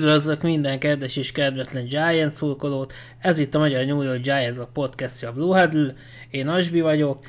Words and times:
Üdvözlök 0.00 0.42
minden 0.42 0.78
kedves 0.78 1.16
és 1.16 1.32
kedvetlen 1.32 1.84
Giants 1.84 2.32
szurkolót, 2.32 2.92
ez 3.18 3.38
itt 3.38 3.54
a 3.54 3.58
Magyar 3.58 3.84
New 3.84 4.02
York 4.02 4.22
Giants 4.22 4.58
a 4.58 4.66
podcastja 4.66 5.28
a 5.28 5.32
Blue 5.32 5.60
Huddle, 5.60 5.94
én 6.30 6.48
Asbi 6.48 6.80
vagyok, 6.80 7.24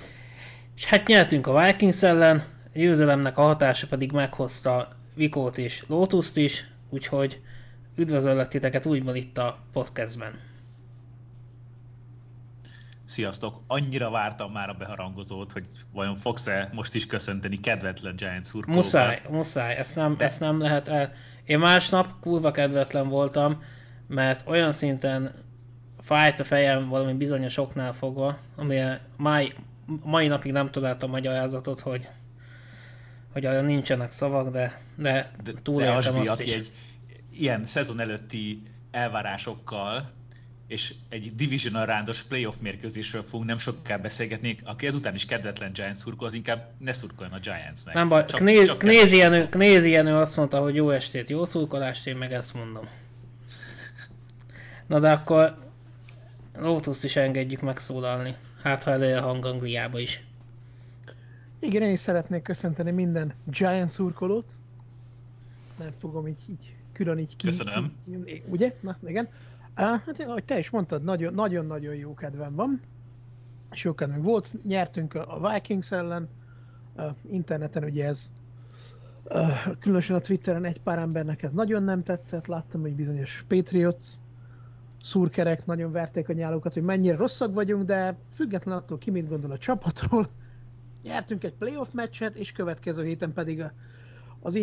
és 0.76 0.86
hát 0.86 1.08
nyertünk 1.08 1.48
a 1.48 1.66
Vikings 1.66 2.04
ellen, 2.04 2.38
a 2.66 2.78
győzelemnek 2.78 3.38
a 3.38 3.42
hatása 3.42 3.88
pedig 3.88 4.12
meghozta 4.12 4.96
Vikót 5.14 5.58
és 5.58 5.84
Lotuszt 5.88 6.38
is, 6.38 6.68
úgyhogy 6.90 7.42
üdvözöllek 7.96 8.48
titeket 8.48 8.86
újban 8.86 9.16
itt 9.16 9.38
a 9.38 9.60
podcastben. 9.74 10.40
Sziasztok! 13.06 13.62
Annyira 13.68 14.10
vártam 14.10 14.52
már 14.52 14.70
a 14.70 14.74
beharangozót, 14.74 15.52
hogy 15.52 15.66
vajon 15.94 16.16
fogsz-e 16.16 16.70
most 16.74 16.96
is 16.96 17.06
köszönteni 17.06 17.58
kedvetlen 17.58 18.16
Giants 18.16 18.48
szurkolókat? 18.48 18.84
Muszáj, 18.84 19.22
muszáj, 19.30 19.76
ezt 19.76 19.96
nem, 19.96 20.16
ezt 20.20 20.40
nem 20.40 20.60
lehet 20.60 20.88
el 20.88 21.14
én 21.52 21.60
másnap 21.60 22.08
kurva 22.20 22.52
kedvetlen 22.52 23.08
voltam, 23.10 23.64
mert 24.08 24.48
olyan 24.48 24.72
szinten 24.72 25.34
fájt 26.02 26.40
a 26.40 26.44
fejem 26.44 26.90
valami 26.90 27.14
bizonyos 27.14 27.58
oknál 27.58 27.94
fogva, 27.94 28.38
ami 28.56 28.80
mai, 29.18 29.54
mai 30.04 30.28
napig 30.28 30.52
nem 30.52 30.72
találtam 30.72 31.10
magyarázatot, 31.10 31.80
hogy 31.80 32.08
hogy 33.34 33.46
olyan 33.46 33.66
nincsenek 33.66 34.12
szavak, 34.12 34.50
de, 34.50 34.82
de, 34.96 35.32
de 35.44 35.52
túléltem 35.64 36.24
de 36.24 36.30
azt 36.32 36.42
is. 36.42 36.54
egy 36.54 36.72
ilyen 37.32 37.64
szezon 37.64 38.00
előtti 38.00 38.62
elvárásokkal 38.92 40.06
és 40.72 40.94
egy 41.10 41.36
divisional 41.36 41.86
rándos 41.86 42.24
playoff 42.24 42.56
mérkőzésről 42.62 43.24
fogunk 43.24 43.48
nem 43.50 43.58
sokkal 43.58 43.98
beszélgetni. 43.98 44.56
Aki 44.64 44.86
ezután 44.86 45.14
is 45.14 45.26
kedvetlen 45.26 45.72
Giants 45.74 45.98
szurkol, 45.98 46.28
az 46.28 46.34
inkább 46.34 46.72
ne 46.78 46.94
szurkoljon 46.94 47.34
a 47.34 47.40
Giantsnek. 47.40 47.94
Nem 47.94 48.10
baj, 48.10 48.26
csak, 48.26 48.40
Knéz, 48.40 48.68
csak 48.68 49.56
azt 50.08 50.38
mondta, 50.38 50.60
hogy 50.60 50.76
jó 50.76 50.90
estét, 50.90 51.30
jó 51.30 51.46
szurkolást, 51.46 52.08
én 52.08 52.16
meg 52.16 52.34
ezt 52.34 52.54
mondom. 52.54 52.88
Na 54.88 55.00
de 55.00 55.12
akkor 55.12 55.58
Lotus 56.58 57.04
is 57.04 57.16
engedjük 57.16 57.62
megszólalni. 57.62 58.36
Hát 58.64 58.84
ha 58.84 58.92
elője 58.92 59.18
a 59.18 59.22
hang 59.22 59.46
Angliába 59.46 60.00
is. 60.00 60.24
Igen, 61.60 61.82
én 61.82 61.92
is 61.92 62.00
szeretnék 62.00 62.42
köszönteni 62.42 62.92
minden 62.92 63.34
Giant 63.46 63.90
szurkolót. 63.90 64.46
Nem 65.80 65.92
fogom 66.00 66.28
így, 66.28 66.40
így 66.50 66.76
külön 66.94 67.18
így 67.18 67.36
ki. 67.36 67.46
Köszönöm. 67.46 67.94
Ki, 68.26 68.44
ugye? 68.50 68.76
Na, 68.82 68.98
igen. 69.08 69.30
Hát, 69.74 70.20
ahogy 70.20 70.46
te 70.46 70.60
is 70.60 70.70
mondtad, 70.70 71.04
nagyon-nagyon 71.34 71.96
jó 71.96 72.14
kedvem 72.14 72.56
van. 72.56 72.82
Jó 73.84 73.94
kedvem 73.94 74.22
volt. 74.22 74.52
Nyertünk 74.66 75.14
a 75.14 75.50
Vikings 75.52 75.92
ellen. 75.92 76.30
Interneten 77.30 77.84
ugye 77.84 78.06
ez 78.06 78.32
különösen 79.80 80.16
a 80.16 80.20
Twitteren 80.20 80.66
egy 80.66 80.82
pár 80.82 81.00
embernek 81.00 81.44
ez 81.44 81.52
nagyon 81.52 81.84
nem 81.84 82.04
tetszett. 82.04 82.48
Láttam, 82.48 82.82
hogy 82.82 82.96
bizonyos 82.96 83.46
Patriots 83.48 84.04
szurkerek 85.04 85.66
nagyon 85.66 85.92
verték 85.92 86.30
a 86.30 86.34
nyálókat, 86.34 86.74
hogy 86.74 86.84
mennyire 86.84 87.16
rosszak 87.16 87.54
vagyunk, 87.54 87.86
de 87.86 88.18
független 88.34 88.78
attól 88.78 88.98
ki 88.98 89.12
mit 89.12 89.28
gondol 89.28 89.52
a 89.52 89.58
csapatról, 89.58 90.28
nyertünk 91.04 91.44
egy 91.44 91.54
playoff 91.54 91.92
meccset, 91.92 92.36
és 92.38 92.52
következő 92.52 93.04
héten 93.04 93.34
pedig 93.34 93.64
az 94.40 94.56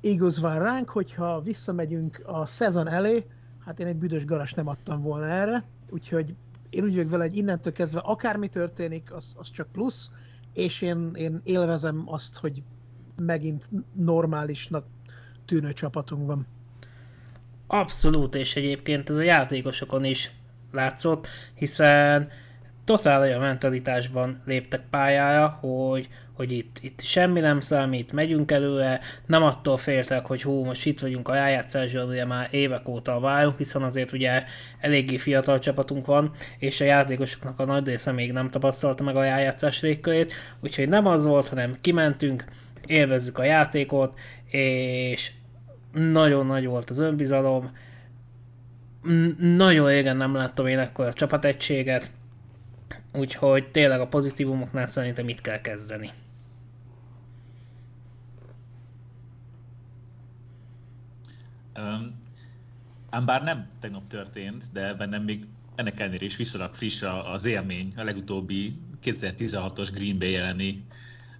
Eagles 0.00 0.38
vár 0.38 0.60
ránk, 0.60 0.88
hogyha 0.88 1.40
visszamegyünk 1.40 2.22
a 2.26 2.46
szezon 2.46 2.88
elé, 2.88 3.26
hát 3.66 3.80
én 3.80 3.86
egy 3.86 3.96
büdös 3.96 4.24
garas 4.24 4.54
nem 4.54 4.68
adtam 4.68 5.02
volna 5.02 5.26
erre, 5.26 5.64
úgyhogy 5.90 6.34
én 6.70 6.84
úgy 6.84 6.94
vagyok 6.94 7.10
vele, 7.10 7.24
hogy 7.24 7.36
innentől 7.36 7.72
kezdve 7.72 8.00
akármi 8.00 8.48
történik, 8.48 9.12
az, 9.12 9.34
az 9.36 9.50
csak 9.50 9.72
plusz, 9.72 10.10
és 10.52 10.80
én, 10.80 11.10
én 11.14 11.40
élvezem 11.44 12.02
azt, 12.06 12.38
hogy 12.38 12.62
megint 13.16 13.70
normálisnak 13.92 14.86
tűnő 15.44 15.72
csapatunk 15.72 16.26
van. 16.26 16.46
Abszolút, 17.66 18.34
és 18.34 18.56
egyébként 18.56 19.10
ez 19.10 19.16
a 19.16 19.22
játékosokon 19.22 20.04
is 20.04 20.30
látszott, 20.72 21.26
hiszen 21.54 22.28
totál 22.86 23.20
olyan 23.20 23.40
mentalitásban 23.40 24.42
léptek 24.44 24.80
pályára, 24.90 25.48
hogy 25.60 26.08
hogy 26.36 26.52
itt, 26.52 26.78
itt 26.80 27.00
semmi 27.00 27.40
nem 27.40 27.60
számít, 27.60 28.12
megyünk 28.12 28.50
előre, 28.50 29.00
nem 29.26 29.42
attól 29.42 29.76
féltek, 29.76 30.26
hogy 30.26 30.42
hú, 30.42 30.64
most 30.64 30.86
itt 30.86 31.00
vagyunk 31.00 31.28
a 31.28 31.34
rájátszásban, 31.34 32.08
ugye 32.08 32.24
már 32.24 32.48
évek 32.50 32.88
óta 32.88 33.20
várunk, 33.20 33.56
hiszen 33.58 33.82
azért 33.82 34.12
ugye 34.12 34.44
eléggé 34.80 35.16
fiatal 35.16 35.58
csapatunk 35.58 36.06
van, 36.06 36.30
és 36.58 36.80
a 36.80 36.84
játékosoknak 36.84 37.58
a 37.58 37.64
nagy 37.64 37.86
része 37.86 38.12
még 38.12 38.32
nem 38.32 38.50
tapasztalta 38.50 39.02
meg 39.02 39.16
a 39.16 39.22
rájátszás 39.22 39.80
légkörét, 39.80 40.32
úgyhogy 40.60 40.88
nem 40.88 41.06
az 41.06 41.24
volt, 41.24 41.48
hanem 41.48 41.76
kimentünk, 41.80 42.44
élvezzük 42.86 43.38
a 43.38 43.44
játékot, 43.44 44.18
és 44.50 45.32
nagyon 45.92 46.46
nagy 46.46 46.66
volt 46.66 46.90
az 46.90 46.98
önbizalom, 46.98 47.70
nagyon 49.38 49.88
régen 49.88 50.16
nem 50.16 50.34
láttam 50.34 50.66
én 50.66 50.78
ekkor 50.78 51.06
a 51.06 51.12
csapategységet, 51.12 52.10
úgyhogy 53.16 53.70
tényleg 53.70 54.00
a 54.00 54.06
pozitívumoknál 54.06 54.86
szerintem 54.86 55.28
itt 55.28 55.40
kell 55.40 55.60
kezdeni. 55.60 56.10
Ám 63.10 63.24
bár 63.24 63.42
nem 63.42 63.68
tegnap 63.80 64.06
történt, 64.06 64.64
de 64.72 64.94
bennem 64.94 65.22
még 65.22 65.46
ennek 65.74 66.00
ellenére 66.00 66.24
is 66.24 66.36
viszonylag 66.36 66.74
friss 66.74 67.02
az 67.02 67.44
élmény, 67.44 67.92
a 67.96 68.02
legutóbbi 68.02 68.76
2016-os 69.04 69.88
Green 69.92 70.18
Bay 70.18 70.34
elleni 70.34 70.84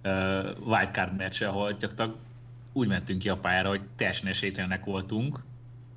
uh, 0.03 0.67
wildcard 0.67 1.15
meccs, 1.15 1.41
ahol 1.41 1.71
gyakorlatilag 1.71 2.17
úgy 2.73 2.87
mentünk 2.87 3.19
ki 3.19 3.29
a 3.29 3.37
pályára, 3.37 3.69
hogy 3.69 3.81
teljesen 3.95 4.27
esélytelenek 4.27 4.85
voltunk, 4.85 5.39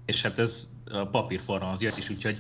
és 0.05 0.23
hát 0.23 0.39
ez 0.39 0.77
papírforma 1.11 1.71
az 1.71 1.83
jött 1.83 1.97
is, 1.97 2.11
úgyhogy 2.11 2.39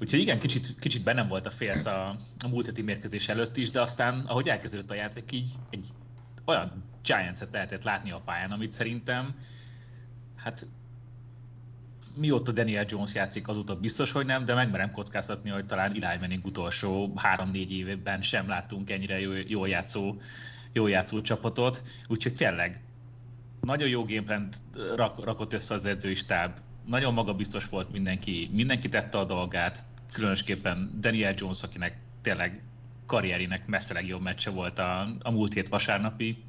Úgyhogy 0.00 0.20
igen, 0.20 0.38
kicsit, 0.38 0.78
kicsit 0.78 1.02
bennem 1.02 1.28
volt 1.28 1.46
a 1.46 1.50
félsz 1.50 1.86
a, 1.86 2.08
a 2.44 2.48
múlt 2.48 2.66
heti 2.66 2.82
mérkőzés 2.82 3.28
előtt 3.28 3.56
is, 3.56 3.70
de 3.70 3.80
aztán, 3.80 4.24
ahogy 4.26 4.48
elkezdődött 4.48 4.90
a 4.90 4.94
játék, 4.94 5.32
így 5.32 5.48
egy 5.70 5.86
olyan 6.44 6.84
Giants-et 7.02 7.52
lehetett 7.52 7.84
látni 7.84 8.10
a 8.10 8.20
pályán, 8.24 8.50
amit 8.50 8.72
szerintem 8.72 9.34
hát 10.36 10.66
mióta 12.14 12.52
Daniel 12.52 12.84
Jones 12.88 13.14
játszik, 13.14 13.48
azóta 13.48 13.76
biztos, 13.76 14.12
hogy 14.12 14.26
nem, 14.26 14.44
de 14.44 14.54
megmerem 14.54 14.90
kockáztatni, 14.90 15.50
hogy 15.50 15.66
talán 15.66 16.02
Eli 16.02 16.18
Manning 16.18 16.46
utolsó 16.46 17.12
három-négy 17.16 17.72
évben 17.72 18.22
sem 18.22 18.48
láttunk 18.48 18.90
ennyire 18.90 19.20
jó, 19.20 19.32
jól 19.46 19.68
játszó, 19.68 20.14
jól 20.72 20.90
játszó 20.90 21.20
csapatot, 21.20 21.82
úgyhogy 22.08 22.34
tényleg 22.34 22.82
nagyon 23.60 23.88
jó 23.88 24.04
gameplant 24.04 24.56
rak, 24.96 25.24
rakott 25.24 25.52
össze 25.52 25.74
az 25.74 25.86
edzői 25.86 26.14
stáb, 26.14 26.58
nagyon 26.86 27.14
magabiztos 27.14 27.68
volt 27.68 27.92
mindenki, 27.92 28.50
mindenki 28.52 28.88
tette 28.88 29.18
a 29.18 29.24
dolgát, 29.24 29.84
különösképpen 30.12 30.96
Daniel 31.00 31.34
Jones, 31.36 31.62
akinek 31.62 31.98
tényleg 32.22 32.62
karrierének 33.06 33.66
messze 33.66 33.92
legjobb 33.92 34.22
meccse 34.22 34.50
volt 34.50 34.78
a, 34.78 35.16
a 35.22 35.30
múlt 35.30 35.52
hét 35.52 35.68
vasárnapi, 35.68 36.42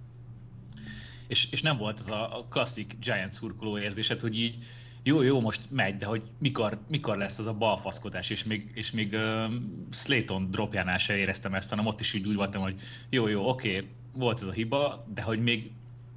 és, 1.28 1.52
és 1.52 1.62
nem 1.62 1.78
volt 1.78 2.00
az 2.00 2.10
a, 2.10 2.38
a 2.38 2.46
klasszik 2.50 2.96
Giants 3.00 3.34
szurkoló 3.34 3.78
érzésed, 3.78 4.20
hogy 4.20 4.40
így 4.40 4.58
jó, 5.04 5.22
jó, 5.22 5.40
most 5.40 5.72
megy, 5.72 5.96
de 5.96 6.06
hogy 6.06 6.24
mikor, 6.38 6.80
mikor 6.88 7.18
lesz 7.18 7.40
az 7.40 7.48
a 7.48 7.54
balfaszkodás, 7.54 8.30
és 8.30 8.44
még, 8.44 8.72
és 8.74 8.92
még 8.92 9.14
uh, 9.14 9.54
Slayton 9.92 10.52
dropjánál 10.52 10.98
se 10.98 11.18
éreztem 11.18 11.54
ezt, 11.54 11.70
hanem 11.70 11.86
ott 11.86 12.00
is 12.00 12.14
így 12.14 12.28
úgy 12.28 12.36
voltam, 12.36 12.62
hogy 12.62 12.82
jó, 13.10 13.28
jó, 13.28 13.50
oké, 13.50 13.76
okay, 13.76 13.90
volt 14.14 14.42
ez 14.42 14.48
a 14.48 14.52
hiba, 14.52 15.06
de 15.14 15.22
hogy 15.22 15.44
még, 15.44 15.72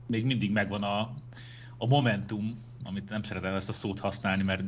még 0.06 0.24
mindig 0.24 0.50
megvan 0.50 0.82
a, 0.82 1.14
a 1.78 1.86
momentum, 1.86 2.54
amit 2.82 3.08
nem 3.08 3.22
szeretem 3.22 3.54
ezt 3.54 3.68
a 3.68 3.72
szót 3.72 3.98
használni, 3.98 4.42
mert... 4.42 4.62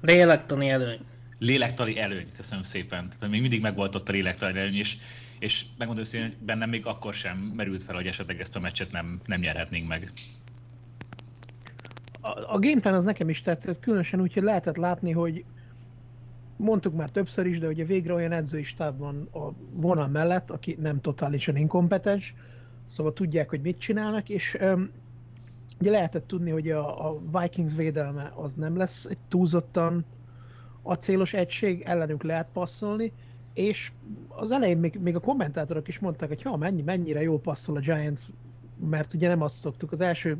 Lélektani 0.00 0.70
előny. 0.70 1.00
Lélektani 1.42 1.98
előny, 1.98 2.26
köszönöm 2.36 2.62
szépen. 2.62 3.08
Tehát 3.08 3.28
még 3.28 3.40
mindig 3.40 3.60
megvolt 3.60 3.94
ott 3.94 4.08
a 4.08 4.12
lélektani 4.12 4.58
előny, 4.58 4.74
és, 4.74 4.96
és 5.38 5.64
megmondom 5.78 6.04
őszintén, 6.04 6.30
hogy 6.30 6.44
bennem 6.46 6.68
még 6.68 6.86
akkor 6.86 7.14
sem 7.14 7.36
merült 7.38 7.82
fel, 7.82 7.94
hogy 7.94 8.06
esetleg 8.06 8.40
ezt 8.40 8.56
a 8.56 8.60
meccset 8.60 8.92
nem, 8.92 9.20
nem 9.26 9.40
nyerhetnénk 9.40 9.88
meg 9.88 10.10
a, 12.22 12.54
a 12.54 12.58
gameplan 12.58 12.94
az 12.94 13.04
nekem 13.04 13.28
is 13.28 13.40
tetszett, 13.40 13.80
különösen 13.80 14.20
úgy, 14.20 14.32
hogy 14.32 14.42
lehetett 14.42 14.76
látni, 14.76 15.10
hogy 15.10 15.44
mondtuk 16.56 16.94
már 16.94 17.10
többször 17.10 17.46
is, 17.46 17.58
de 17.58 17.66
ugye 17.66 17.84
végre 17.84 18.14
olyan 18.14 18.32
edzői 18.32 18.62
stáb 18.62 18.98
van 18.98 19.28
a 19.32 19.52
vonal 19.72 20.08
mellett, 20.08 20.50
aki 20.50 20.76
nem 20.80 21.00
totálisan 21.00 21.56
inkompetens, 21.56 22.34
szóval 22.86 23.12
tudják, 23.12 23.48
hogy 23.48 23.60
mit 23.60 23.78
csinálnak, 23.78 24.28
és 24.28 24.56
um, 24.60 24.90
ugye 25.80 25.90
lehetett 25.90 26.26
tudni, 26.26 26.50
hogy 26.50 26.70
a, 26.70 27.10
a 27.10 27.20
Vikings 27.40 27.74
védelme 27.76 28.32
az 28.34 28.54
nem 28.54 28.76
lesz 28.76 29.04
egy 29.04 29.18
túlzottan 29.28 30.04
acélos 30.82 31.32
egység, 31.32 31.82
ellenünk 31.84 32.22
lehet 32.22 32.48
passzolni, 32.52 33.12
és 33.54 33.92
az 34.28 34.50
elején 34.50 34.78
még, 34.78 34.98
még 35.02 35.16
a 35.16 35.20
kommentátorok 35.20 35.88
is 35.88 35.98
mondták, 35.98 36.28
hogy 36.28 36.42
ha 36.42 36.56
mennyi, 36.56 36.82
mennyire 36.82 37.22
jól 37.22 37.40
passzol 37.40 37.76
a 37.76 37.80
Giants, 37.80 38.20
mert 38.90 39.14
ugye 39.14 39.28
nem 39.28 39.42
azt 39.42 39.56
szoktuk, 39.56 39.92
az 39.92 40.00
első 40.00 40.38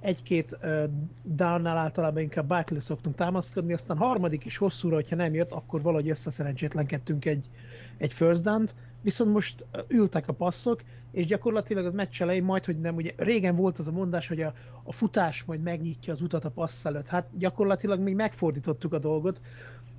egy-két 0.00 0.58
uh, 0.62 0.84
downnál 1.22 1.76
általában 1.76 2.22
inkább 2.22 2.46
Barkley 2.46 2.80
szoktunk 2.80 3.14
támaszkodni, 3.14 3.72
aztán 3.72 3.96
harmadik 3.96 4.44
és 4.44 4.56
hosszúra, 4.56 4.94
hogyha 4.94 5.16
nem 5.16 5.34
jött, 5.34 5.52
akkor 5.52 5.82
valahogy 5.82 6.10
összeszerencsétlenkedtünk 6.10 7.24
egy, 7.24 7.48
egy 7.96 8.12
first 8.12 8.42
down 8.42 8.68
viszont 9.04 9.32
most 9.32 9.66
ültek 9.88 10.28
a 10.28 10.32
passzok, 10.32 10.82
és 11.12 11.26
gyakorlatilag 11.26 11.84
az 11.84 11.92
meccs 11.92 12.22
elején 12.22 12.44
majd, 12.44 12.64
hogy 12.64 12.80
nem, 12.80 12.94
ugye 12.94 13.10
régen 13.16 13.56
volt 13.56 13.78
az 13.78 13.86
a 13.86 13.92
mondás, 13.92 14.28
hogy 14.28 14.40
a, 14.40 14.54
a 14.82 14.92
futás 14.92 15.44
majd 15.44 15.62
megnyitja 15.62 16.12
az 16.12 16.20
utat 16.20 16.44
a 16.44 16.50
passz 16.50 16.84
előtt. 16.84 17.06
Hát 17.06 17.28
gyakorlatilag 17.38 18.00
még 18.00 18.14
megfordítottuk 18.14 18.92
a 18.92 18.98
dolgot, 18.98 19.40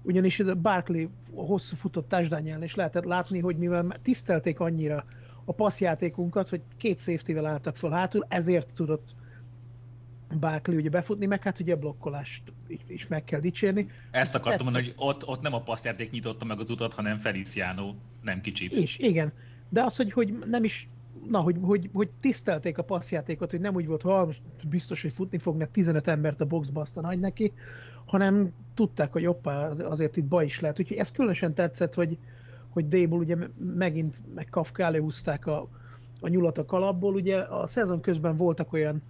ugyanis 0.01 0.39
ez 0.39 0.47
a 0.47 0.55
Barkley 0.55 1.07
hosszú 1.33 1.75
futott 1.75 2.07
touchdown 2.07 2.61
és 2.61 2.75
lehetett 2.75 3.03
látni, 3.03 3.39
hogy 3.39 3.57
mivel 3.57 3.95
tisztelték 4.03 4.59
annyira 4.59 5.05
a 5.45 5.53
passzjátékunkat, 5.53 6.49
hogy 6.49 6.61
két 6.77 6.99
safety-vel 6.99 7.45
álltak 7.45 7.75
fel 7.75 7.89
hátul, 7.89 8.25
ezért 8.27 8.73
tudott 8.75 9.15
Barkley 10.39 10.77
ugye 10.77 10.89
befutni, 10.89 11.25
meg 11.25 11.43
hát 11.43 11.59
ugye 11.59 11.73
a 11.73 11.77
blokkolást 11.77 12.43
is 12.87 13.07
meg 13.07 13.23
kell 13.23 13.39
dicsérni. 13.39 13.87
Ezt 14.11 14.35
akartam 14.35 14.63
mondani, 14.63 14.85
hogy 14.85 14.93
ott, 14.97 15.27
ott 15.27 15.41
nem 15.41 15.53
a 15.53 15.61
passzjáték 15.61 16.11
nyitotta 16.11 16.45
meg 16.45 16.59
az 16.59 16.69
utat, 16.69 16.93
hanem 16.93 17.17
Feliciano, 17.17 17.93
nem 18.21 18.41
kicsit. 18.41 18.71
És 18.71 18.97
igen, 18.97 19.33
de 19.69 19.83
az, 19.83 19.95
hogy, 19.95 20.11
hogy 20.11 20.37
nem 20.45 20.63
is 20.63 20.89
na, 21.29 21.39
hogy, 21.39 21.57
hogy, 21.61 21.89
hogy 21.93 22.09
tisztelték 22.19 22.77
a 22.77 22.83
passzjátékot, 22.83 23.51
hogy 23.51 23.59
nem 23.59 23.75
úgy 23.75 23.87
volt, 23.87 24.01
ha 24.01 24.25
most 24.25 24.41
biztos, 24.67 25.01
hogy 25.01 25.11
futni 25.11 25.37
fognak 25.37 25.71
15 25.71 26.07
embert 26.07 26.41
a 26.41 26.45
boxba, 26.45 26.81
aztán 26.81 27.03
hagy 27.03 27.19
neki, 27.19 27.53
hanem 28.05 28.53
tudták, 28.73 29.11
hogy 29.11 29.25
oppá, 29.25 29.67
azért 29.67 30.17
itt 30.17 30.25
baj 30.25 30.45
is 30.45 30.59
lehet. 30.59 30.79
Úgyhogy 30.79 30.97
ez 30.97 31.11
különösen 31.11 31.53
tetszett, 31.53 31.93
hogy, 31.93 32.17
hogy 32.69 32.87
Dable 32.87 33.17
ugye 33.17 33.35
megint, 33.75 34.21
meg 34.35 34.47
Kafka 34.49 34.83
előhúzták 34.83 35.45
a, 35.45 35.69
a 36.21 36.27
nyulat 36.27 36.57
a 36.57 36.65
kalapból. 36.65 37.13
Ugye 37.13 37.37
a 37.37 37.67
szezon 37.67 38.01
közben 38.01 38.37
voltak 38.37 38.73
olyan 38.73 39.01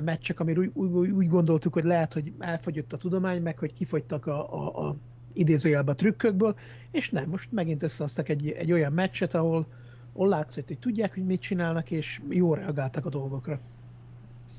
meccsek, 0.00 0.40
amire 0.40 0.60
úgy, 0.60 0.70
úgy, 0.74 1.10
úgy 1.10 1.28
gondoltuk, 1.28 1.72
hogy 1.72 1.84
lehet, 1.84 2.12
hogy 2.12 2.32
elfogyott 2.38 2.92
a 2.92 2.96
tudomány, 2.96 3.42
meg 3.42 3.58
hogy 3.58 3.72
kifogytak 3.72 4.26
a, 4.26 4.54
a, 4.54 4.86
a 4.88 4.96
idézőjelbe 5.32 5.90
a 5.90 5.94
trükkökből, 5.94 6.56
és 6.90 7.10
nem, 7.10 7.28
most 7.28 7.52
megint 7.52 7.82
összehoztak 7.82 8.28
egy, 8.28 8.50
egy 8.50 8.72
olyan 8.72 8.92
meccset, 8.92 9.34
ahol, 9.34 9.66
ahol 10.12 10.28
látszott, 10.28 10.66
hogy 10.66 10.78
tudják, 10.78 11.14
hogy 11.14 11.24
mit 11.24 11.40
csinálnak, 11.40 11.90
és 11.90 12.20
jól 12.28 12.56
reagáltak 12.56 13.06
a 13.06 13.08
dolgokra. 13.08 13.60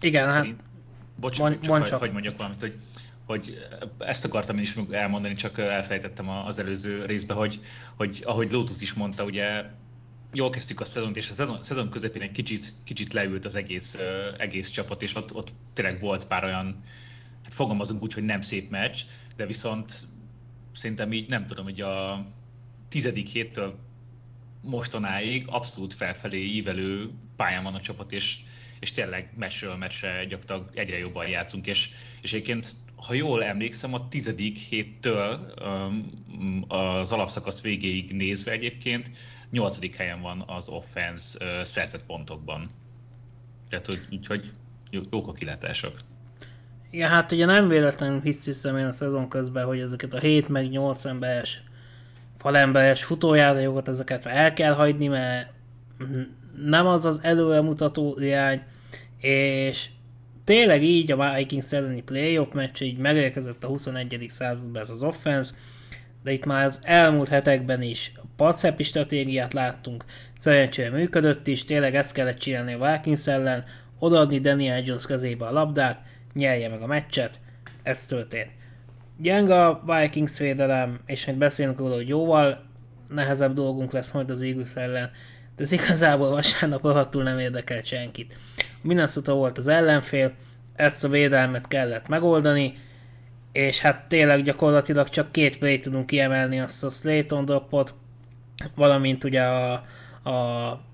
Igen, 0.01 0.29
hát... 0.29 0.47
Bocs, 1.19 1.39
mond, 1.39 1.59
csak, 1.59 1.73
mond 1.73 1.85
csak. 1.85 1.99
hogy 1.99 2.11
mondjak 2.11 2.37
valamit, 2.37 2.61
hogy 2.61 2.77
hogy 3.27 3.57
ezt 3.97 4.25
akartam 4.25 4.55
én 4.55 4.61
is 4.61 4.77
elmondani, 4.89 5.33
csak 5.33 5.57
elfejtettem 5.57 6.29
az 6.29 6.59
előző 6.59 7.05
részbe, 7.05 7.33
hogy, 7.33 7.59
hogy 7.95 8.21
ahogy 8.23 8.51
Lotus 8.51 8.81
is 8.81 8.93
mondta, 8.93 9.23
ugye 9.23 9.63
jól 10.33 10.49
kezdtük 10.49 10.79
a 10.79 10.85
szezont, 10.85 11.17
és 11.17 11.29
a 11.29 11.33
szezon, 11.33 11.61
szezon 11.61 11.89
közepén 11.89 12.21
egy 12.21 12.31
kicsit, 12.31 12.73
kicsit 12.83 13.13
leült 13.13 13.45
az 13.45 13.55
egész, 13.55 13.97
egész 14.37 14.69
csapat, 14.69 15.01
és 15.01 15.15
ott, 15.15 15.33
ott 15.33 15.53
tényleg 15.73 15.99
volt 15.99 16.27
pár 16.27 16.43
olyan, 16.43 16.81
hát 17.43 17.53
fogalmazunk 17.53 18.03
úgy, 18.03 18.13
hogy 18.13 18.23
nem 18.23 18.41
szép 18.41 18.69
meccs, 18.69 19.01
de 19.35 19.45
viszont 19.45 19.93
szerintem 20.73 21.13
így 21.13 21.29
nem 21.29 21.45
tudom, 21.45 21.63
hogy 21.63 21.81
a 21.81 22.25
tizedik 22.89 23.27
héttől 23.27 23.79
mostanáig 24.61 25.43
abszolút 25.47 25.93
felfelé 25.93 26.43
ívelő 26.43 27.09
pályán 27.35 27.63
van 27.63 27.75
a 27.75 27.79
csapat, 27.79 28.11
és, 28.11 28.37
és 28.79 28.91
tényleg 28.91 29.33
meccsről 29.37 29.75
meccsre 29.75 30.25
gyakorlatilag 30.25 30.69
egyre 30.73 30.97
jobban 30.97 31.27
játszunk, 31.27 31.67
és, 31.67 31.89
és 32.21 32.33
egyébként, 32.33 32.75
ha 32.95 33.13
jól 33.13 33.43
emlékszem, 33.43 33.93
a 33.93 34.07
tizedik 34.07 34.57
héttől 34.57 35.53
um, 35.61 36.65
az 36.67 37.11
alapszakasz 37.11 37.61
végéig 37.61 38.11
nézve 38.11 38.51
egyébként 38.51 39.09
nyolcadik 39.51 39.95
helyen 39.95 40.21
van 40.21 40.43
az 40.47 40.69
offense 40.69 41.45
uh, 41.45 41.63
szerzett 41.63 42.05
pontokban. 42.05 42.69
Tehát, 43.69 43.85
hogy, 43.85 44.07
úgyhogy 44.11 44.51
jók 45.09 45.27
a 45.27 45.31
kilátások. 45.31 45.93
Igen, 46.89 47.09
hát 47.09 47.31
ugye 47.31 47.45
nem 47.45 47.67
véletlenül 47.67 48.21
hiszem 48.21 48.77
én 48.77 48.85
a 48.85 48.93
szezon 48.93 49.29
közben, 49.29 49.65
hogy 49.65 49.79
ezeket 49.79 50.13
a 50.13 50.19
7 50.19 50.49
meg 50.49 50.69
8 50.69 51.05
emberes 51.05 51.61
falemberes 52.37 53.03
futójátékokat, 53.03 53.87
ezeket 53.87 54.25
el 54.25 54.53
kell 54.53 54.73
hagyni, 54.73 55.07
mert 55.07 55.49
nem 56.65 56.87
az 56.87 57.05
az 57.05 57.19
előremutató 57.23 58.17
irány, 58.19 58.63
és 59.17 59.89
tényleg 60.43 60.83
így 60.83 61.11
a 61.11 61.35
Vikings 61.35 61.71
elleni 61.71 62.01
playoff 62.01 62.51
meccs 62.53 62.81
így 62.81 62.97
megérkezett 62.97 63.63
a 63.63 63.67
21. 63.67 64.25
században 64.29 64.81
ez 64.81 64.89
az 64.89 65.03
offense, 65.03 65.53
de 66.23 66.31
itt 66.31 66.45
már 66.45 66.65
az 66.65 66.79
elmúlt 66.83 67.27
hetekben 67.27 67.81
is 67.81 68.11
pass 68.37 68.65
stratégiát 68.77 69.53
láttunk, 69.53 70.05
szerencsére 70.39 70.89
működött 70.89 71.47
is, 71.47 71.63
tényleg 71.65 71.95
ezt 71.95 72.13
kellett 72.13 72.37
csinálni 72.37 72.73
a 72.73 72.91
Vikings 72.91 73.27
ellen, 73.27 73.63
odaadni 73.99 74.39
Daniel 74.39 74.81
Jones 74.81 75.05
kezébe 75.05 75.45
a 75.45 75.51
labdát, 75.51 76.01
nyerje 76.33 76.69
meg 76.69 76.81
a 76.81 76.87
meccset, 76.87 77.39
ez 77.83 78.05
történt. 78.05 78.51
Gyenge 79.17 79.63
a 79.63 79.83
Vikings 79.85 80.37
védelem, 80.37 80.99
és 81.05 81.25
majd 81.25 81.37
beszélünk 81.37 81.79
róla, 81.79 81.95
hogy 81.95 82.07
jóval 82.07 82.65
nehezebb 83.09 83.53
dolgunk 83.53 83.91
lesz 83.91 84.11
majd 84.11 84.29
az 84.29 84.41
Eagles 84.41 84.75
ellen, 84.75 85.11
de 85.55 85.63
ez 85.63 85.71
igazából 85.71 86.29
vasárnap 86.29 86.83
rohadtul 86.83 87.23
nem 87.23 87.39
érdekel 87.39 87.81
senkit. 87.83 88.35
Minnesota 88.81 89.33
volt 89.33 89.57
az 89.57 89.67
ellenfél, 89.67 90.33
ezt 90.75 91.03
a 91.03 91.09
védelmet 91.09 91.67
kellett 91.67 92.07
megoldani, 92.07 92.77
és 93.51 93.79
hát 93.79 94.07
tényleg 94.07 94.43
gyakorlatilag 94.43 95.09
csak 95.09 95.31
két 95.31 95.57
play 95.57 95.79
tudunk 95.79 96.05
kiemelni 96.05 96.59
azt 96.59 96.83
a 96.83 96.89
Slayton 96.89 97.45
dropot, 97.45 97.93
valamint 98.75 99.23
ugye 99.23 99.43
a, 99.43 99.73
a 100.29 100.85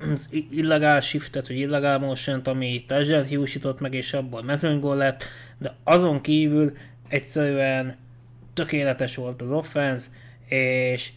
az 0.00 0.28
illegál 0.50 1.00
shiftet, 1.00 1.46
vagy 1.46 1.56
illegál 1.56 1.98
motion 1.98 2.40
ami 2.40 2.84
touchdown 2.86 3.24
hiúsított 3.24 3.80
meg, 3.80 3.94
és 3.94 4.12
abból 4.12 4.42
mezőnygól 4.42 4.96
lett, 4.96 5.24
de 5.58 5.74
azon 5.84 6.20
kívül 6.20 6.76
egyszerűen 7.08 7.96
tökéletes 8.54 9.14
volt 9.14 9.42
az 9.42 9.50
offense, 9.50 10.08
és 10.46 11.12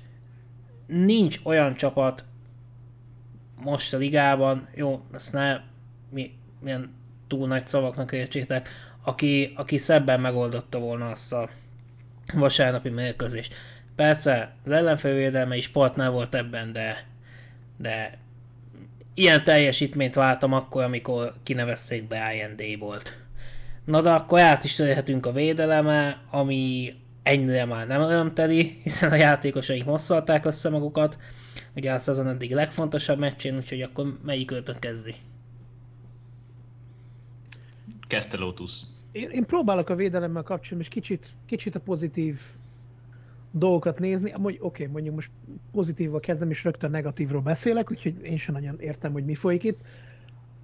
nincs 0.85 1.39
olyan 1.43 1.75
csapat 1.75 2.23
most 3.55 3.93
a 3.93 3.97
ligában, 3.97 4.67
jó, 4.75 5.01
ezt 5.13 5.33
ne 5.33 5.59
mi, 6.09 6.31
milyen 6.59 6.93
túl 7.27 7.47
nagy 7.47 7.67
szavaknak 7.67 8.11
értsétek, 8.11 8.69
aki, 9.03 9.53
aki 9.55 9.77
szebben 9.77 10.19
megoldotta 10.19 10.79
volna 10.79 11.09
azt 11.09 11.33
a 11.33 11.49
vasárnapi 12.33 12.89
mérkőzést. 12.89 13.53
Persze 13.95 14.55
az 14.65 14.71
ellenfélvédelme 14.71 15.55
is 15.55 15.67
partner 15.67 16.11
volt 16.11 16.35
ebben, 16.35 16.71
de, 16.71 17.07
de 17.77 18.17
ilyen 19.13 19.43
teljesítményt 19.43 20.15
váltam 20.15 20.53
akkor, 20.53 20.83
amikor 20.83 21.33
kinevezték 21.43 22.07
be 22.07 22.33
IND 22.35 22.79
volt. 22.79 23.17
Na 23.85 24.01
de 24.01 24.09
akkor 24.09 24.39
át 24.39 24.63
is 24.63 24.75
törhetünk 24.75 25.25
a 25.25 25.31
védeleme, 25.31 26.21
ami 26.29 26.93
ennyire 27.23 27.65
már 27.65 27.87
nem 27.87 28.01
örömteli, 28.01 28.79
hiszen 28.83 29.11
a 29.11 29.15
játékosaink 29.15 29.87
hosszalták 29.87 30.45
össze 30.45 30.69
magukat, 30.69 31.17
ugye 31.75 31.93
a 31.93 31.97
szezon 31.97 32.27
eddig 32.27 32.53
legfontosabb 32.53 33.19
meccsén, 33.19 33.55
úgyhogy 33.55 33.81
akkor 33.81 34.17
melyik 34.23 34.51
őtök 34.51 34.79
kezdi? 34.79 35.15
Kezdte 38.07 38.37
Lotus. 38.37 38.81
Én, 39.11 39.29
én 39.29 39.45
próbálok 39.45 39.89
a 39.89 39.95
védelemmel 39.95 40.43
kapcsolatban, 40.43 40.81
és 40.81 40.87
kicsit, 40.87 41.27
kicsit 41.45 41.75
a 41.75 41.79
pozitív 41.79 42.39
dolgokat 43.51 43.99
nézni. 43.99 44.33
Oké, 44.33 44.57
okay, 44.59 44.85
mondjuk 44.85 45.15
most 45.15 45.31
pozitívval 45.71 46.19
kezdem, 46.19 46.49
és 46.49 46.63
rögtön 46.63 46.91
negatívról 46.91 47.41
beszélek, 47.41 47.91
úgyhogy 47.91 48.23
én 48.23 48.37
sem 48.37 48.53
nagyon 48.53 48.79
értem, 48.79 49.11
hogy 49.11 49.25
mi 49.25 49.35
folyik 49.35 49.63
itt. 49.63 49.79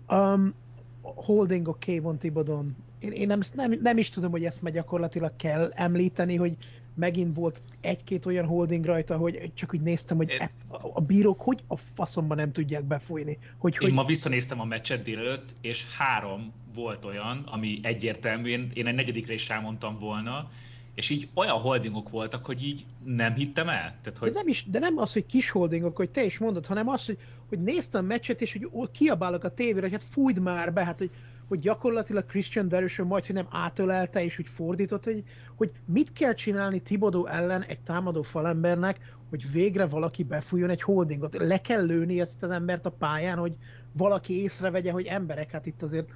Um, 0.10 0.54
holding 1.02 1.68
a 1.68 1.78
Kayvon 1.86 2.18
Tibodon. 2.18 2.76
Én, 3.00 3.12
én 3.12 3.28
nem, 3.28 3.40
nem, 3.54 3.74
nem, 3.82 3.98
is 3.98 4.10
tudom, 4.10 4.32
hogy 4.32 4.46
ezt 4.46 4.62
meg 4.62 4.74
gyakorlatilag 4.74 5.36
kell 5.36 5.72
említeni, 5.74 6.36
hogy 6.36 6.58
megint 6.94 7.36
volt 7.36 7.62
egy-két 7.82 8.26
olyan 8.26 8.46
holding 8.46 8.86
rajta, 8.86 9.18
hogy 9.18 9.52
csak 9.54 9.74
úgy 9.74 9.82
néztem, 9.82 10.18
hogy 10.18 10.30
ezt 10.40 10.62
a, 10.68 10.90
a 10.94 11.02
bírók 11.02 11.42
hogy 11.42 11.64
a 11.68 11.76
faszomban 11.76 12.38
nem 12.38 12.52
tudják 12.52 12.84
befújni. 12.84 13.38
Hogy, 13.58 13.74
én 13.74 13.80
hogy... 13.80 13.94
ma 13.94 14.04
visszanéztem 14.04 14.60
a 14.60 14.66
meccset 14.66 15.04
délelőtt, 15.04 15.56
és 15.62 15.86
három 15.98 16.54
volt 16.76 17.06
olyan, 17.06 17.44
ami 17.52 17.78
egyértelműen, 17.82 18.72
én 18.74 18.88
egy 18.88 18.96
negyedikre 18.96 19.34
is 19.34 19.50
elmondtam 19.50 19.98
volna, 20.00 20.50
és 20.98 21.10
így 21.10 21.30
olyan 21.34 21.60
holdingok 21.60 22.10
voltak, 22.10 22.46
hogy 22.46 22.64
így 22.64 22.86
nem 23.04 23.34
hittem 23.34 23.70
el. 23.70 23.96
Tehát, 24.02 24.18
hogy... 24.20 24.32
de, 24.32 24.38
nem 24.38 24.48
is, 24.48 24.66
de 24.70 24.80
nem 24.80 24.98
az, 24.98 25.14
hogy 25.14 25.26
kis 25.26 25.50
holdingok, 25.50 25.96
hogy 25.96 26.10
te 26.10 26.24
is 26.24 26.38
mondod, 26.38 26.66
hanem 26.66 26.88
az, 26.88 27.06
hogy, 27.06 27.18
hogy 27.50 27.60
néztem 27.60 28.06
meccset, 28.06 28.42
és 28.42 28.58
hogy 28.72 28.92
kiabálok 28.92 29.44
a 29.44 29.54
tévére, 29.54 29.82
hogy 29.82 29.92
hát 29.92 30.04
fújd 30.04 30.40
már 30.40 30.74
be, 30.74 30.84
hát 30.84 30.98
hogy, 30.98 31.12
hogy 31.48 31.60
gyakorlatilag 31.60 32.26
Christian 32.26 32.68
Derrisson 32.68 33.08
majd, 33.08 33.26
hogy 33.26 33.36
nem 33.36 33.48
átölelte, 33.50 34.24
és 34.24 34.40
úgy 34.40 34.50
fordított, 34.50 35.04
hogy, 35.04 35.24
hogy 35.56 35.72
mit 35.86 36.14
kell 36.14 36.34
csinálni 36.34 36.80
Tibodó 36.80 37.28
ellen 37.28 37.64
egy 37.64 37.80
támadó 37.80 38.22
falembernek, 38.22 39.16
hogy 39.30 39.52
végre 39.52 39.86
valaki 39.86 40.24
befújjon 40.24 40.70
egy 40.70 40.82
holdingot. 40.82 41.38
Le 41.38 41.62
kell 41.62 41.86
lőni 41.86 42.20
ezt 42.20 42.44
az 42.44 42.50
embert 42.50 42.86
a 42.86 42.92
pályán, 42.92 43.38
hogy 43.38 43.56
valaki 43.92 44.42
észrevegye, 44.42 44.92
hogy 44.92 45.06
emberek, 45.06 45.52
hát 45.52 45.66
itt 45.66 45.82
azért 45.82 46.10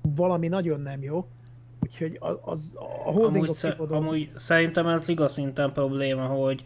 valami 0.00 0.48
nagyon 0.48 0.80
nem 0.80 1.02
jó. 1.02 1.28
Úgyhogy 1.90 2.16
az, 2.20 2.36
az 2.44 2.76
a 3.04 3.10
holding 3.10 3.44
amúgy, 3.44 3.50
sze, 3.50 3.76
amúgy 3.88 4.30
szerintem 4.34 4.86
ez 4.86 5.08
igaz 5.08 5.32
szinten 5.32 5.72
probléma, 5.72 6.26
hogy 6.26 6.64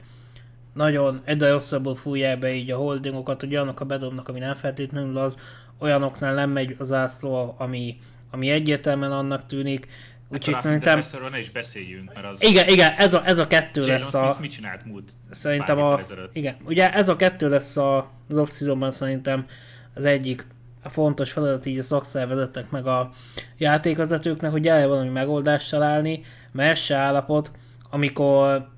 nagyon 0.75 1.21
egyre 1.25 1.51
rosszabbul 1.51 1.97
fújják 1.97 2.39
be 2.39 2.53
így 2.53 2.71
a 2.71 2.77
holdingokat, 2.77 3.41
hogy 3.41 3.51
olyanok 3.51 3.81
a 3.81 3.85
bedobnak, 3.85 4.29
ami 4.29 4.39
nem 4.39 4.55
feltétlenül 4.55 5.19
az, 5.19 5.39
olyanoknál 5.79 6.35
nem 6.35 6.51
megy 6.51 6.77
az 6.79 6.93
ászló, 6.93 7.55
ami 7.59 7.99
ami 8.31 8.51
egyértelműen 8.51 9.13
annak 9.13 9.47
tűnik, 9.47 9.89
Úgyhogy 10.29 10.55
hát 10.55 10.63
szerintem... 10.63 11.01
ne 11.31 11.39
is 11.39 11.51
beszéljünk, 11.51 12.15
mert 12.15 12.27
az... 12.27 12.43
Igen, 12.43 12.69
igen, 12.69 12.93
ez 12.97 13.15
a, 13.15 13.27
ez 13.27 13.39
a 13.39 13.47
kettő 13.47 13.81
Jalen 13.81 13.99
lesz 13.99 14.15
a... 14.15 14.19
Smith 14.19 14.41
mit 14.41 14.51
csinált 14.51 14.85
múlt 14.85 15.13
Szerintem 15.31 15.79
a... 15.79 16.01
Igen, 16.33 16.57
ugye 16.65 16.93
ez 16.93 17.09
a 17.09 17.17
kettő 17.17 17.49
lesz 17.49 17.77
a, 17.77 18.11
az 18.29 18.37
off 18.37 18.51
szerintem 18.89 19.47
az 19.95 20.05
egyik 20.05 20.47
fontos 20.89 21.33
feladat 21.33 21.67
így 21.67 21.79
a 21.79 21.83
szakszervezetek 21.83 22.71
meg 22.71 22.87
a 22.87 23.11
játékvezetőknek, 23.59 24.51
hogy 24.51 24.69
el 24.69 24.89
valami 24.89 25.09
megoldást 25.09 25.71
találni, 25.71 26.25
mert 26.53 26.79
se 26.79 26.97
állapot, 26.97 27.51
amikor 27.91 28.69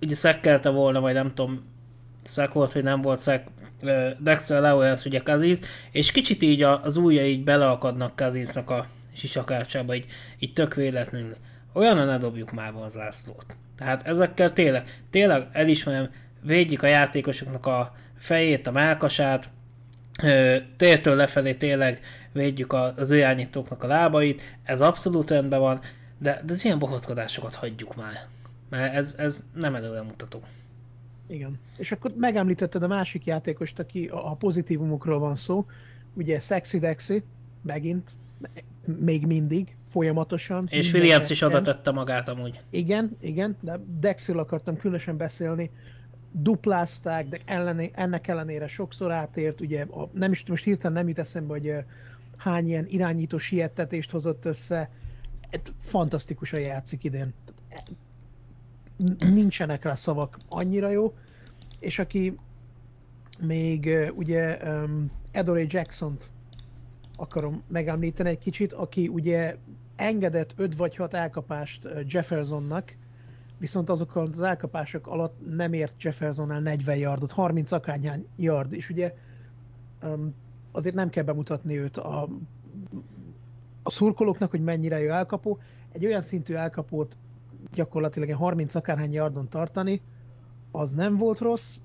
ugye 0.00 0.14
szekkelte 0.14 0.68
volna, 0.68 1.00
vagy 1.00 1.14
nem 1.14 1.28
tudom, 1.34 1.64
szek 2.22 2.52
volt, 2.52 2.72
vagy 2.72 2.82
nem 2.82 3.00
volt 3.02 3.18
szek, 3.18 3.46
Dexter 4.18 4.60
Lawrence, 4.60 5.08
ugye 5.08 5.20
Kaziz, 5.20 5.62
és 5.90 6.12
kicsit 6.12 6.42
így 6.42 6.62
az 6.62 6.96
ujja 6.96 7.26
így 7.26 7.44
beleakadnak 7.44 8.16
Kaziznak 8.16 8.70
a 8.70 8.86
sisakácsába, 9.12 9.94
így, 9.94 10.06
így 10.38 10.52
tök 10.52 10.74
véletlenül. 10.74 11.36
Olyan 11.72 12.06
ne 12.06 12.18
dobjuk 12.18 12.52
már 12.52 12.74
a 12.74 12.88
zászlót. 12.88 13.56
Tehát 13.76 14.06
ezekkel 14.06 14.52
tényleg, 14.52 15.02
tényleg 15.10 15.48
elismerem, 15.52 16.10
védjük 16.40 16.82
a 16.82 16.86
játékosoknak 16.86 17.66
a 17.66 17.94
fejét, 18.18 18.66
a 18.66 18.70
melkasát, 18.70 19.48
tértől 20.76 21.16
lefelé 21.16 21.54
tényleg 21.54 22.00
védjük 22.32 22.72
az 22.72 23.10
irányítóknak 23.10 23.82
a 23.82 23.86
lábait, 23.86 24.42
ez 24.62 24.80
abszolút 24.80 25.30
rendben 25.30 25.60
van, 25.60 25.80
de, 26.18 26.42
de 26.44 26.52
az 26.52 26.64
ilyen 26.64 26.78
bohockodásokat 26.78 27.54
hagyjuk 27.54 27.96
már, 27.96 28.26
mert 28.68 28.94
ez, 28.94 29.14
ez 29.18 29.44
nem 29.54 29.74
előre 29.74 30.02
mutató. 30.02 30.42
Igen. 31.26 31.58
És 31.76 31.92
akkor 31.92 32.12
megemlítetted 32.16 32.82
a 32.82 32.86
másik 32.86 33.24
játékost, 33.24 33.78
aki 33.78 34.06
a, 34.06 34.30
a 34.30 34.34
pozitívumokról 34.34 35.18
van 35.18 35.36
szó, 35.36 35.66
ugye 36.14 36.40
Sexy 36.40 36.78
Dexy, 36.78 37.22
megint, 37.62 38.10
még 38.98 39.26
mindig, 39.26 39.76
folyamatosan. 39.88 40.66
És 40.70 40.92
Williams 40.92 41.30
is 41.30 41.42
oda 41.42 41.62
tette 41.62 41.90
magát 41.90 42.28
amúgy. 42.28 42.60
Igen, 42.70 43.16
igen, 43.20 43.56
de 43.60 43.80
Dexről 44.00 44.38
akartam 44.38 44.76
különösen 44.76 45.16
beszélni, 45.16 45.70
duplázták, 46.32 47.28
de 47.28 47.38
ellené, 47.44 47.90
ennek 47.94 48.28
ellenére 48.28 48.66
sokszor 48.66 49.10
átért, 49.12 49.60
ugye 49.60 49.82
a, 49.82 50.08
nem 50.12 50.32
is, 50.32 50.46
most 50.46 50.64
hirtelen 50.64 50.92
nem 50.96 51.08
jut 51.08 51.18
eszembe, 51.18 51.52
hogy 51.52 51.74
hány 52.36 52.66
ilyen 52.66 52.86
irányító 52.88 53.38
siettetést 53.38 54.10
hozott 54.10 54.44
össze, 54.44 54.90
fantasztikusan 55.78 56.60
játszik 56.60 57.04
idén. 57.04 57.32
Nincsenek 59.18 59.84
rá 59.84 59.94
szavak 59.94 60.38
annyira 60.48 60.88
jó, 60.88 61.14
és 61.78 61.98
aki 61.98 62.36
még 63.40 64.10
ugye 64.14 64.56
um, 64.64 65.10
Edore 65.30 65.64
Jackson-t 65.68 66.30
akarom 67.16 67.62
megemlíteni 67.68 68.28
egy 68.28 68.38
kicsit, 68.38 68.72
aki 68.72 69.08
ugye 69.08 69.56
engedett 69.96 70.52
5 70.56 70.76
vagy 70.76 70.96
6 70.96 71.14
elkapást 71.14 71.88
Jeffersonnak, 72.06 72.96
viszont 73.62 73.90
azok 73.90 74.16
az 74.16 74.40
elkapások 74.40 75.06
alatt 75.06 75.54
nem 75.54 75.72
ért 75.72 76.02
Jeffersonnál 76.02 76.60
40 76.60 76.96
yardot, 76.96 77.30
30 77.30 77.72
akányhány 77.72 78.24
yard, 78.36 78.72
és 78.72 78.88
ugye 78.88 79.14
azért 80.72 80.94
nem 80.94 81.10
kell 81.10 81.24
bemutatni 81.24 81.78
őt 81.78 81.96
a, 81.96 82.28
a 83.82 83.90
szurkolóknak, 83.90 84.50
hogy 84.50 84.60
mennyire 84.60 85.00
jó 85.00 85.10
elkapó. 85.10 85.58
Egy 85.92 86.06
olyan 86.06 86.22
szintű 86.22 86.54
elkapót 86.54 87.16
gyakorlatilag 87.72 88.32
30 88.32 88.74
akárhány 88.74 89.12
yardon 89.12 89.48
tartani, 89.48 90.00
az 90.70 90.94
nem 90.94 91.16
volt 91.16 91.38
rossz, 91.38 91.76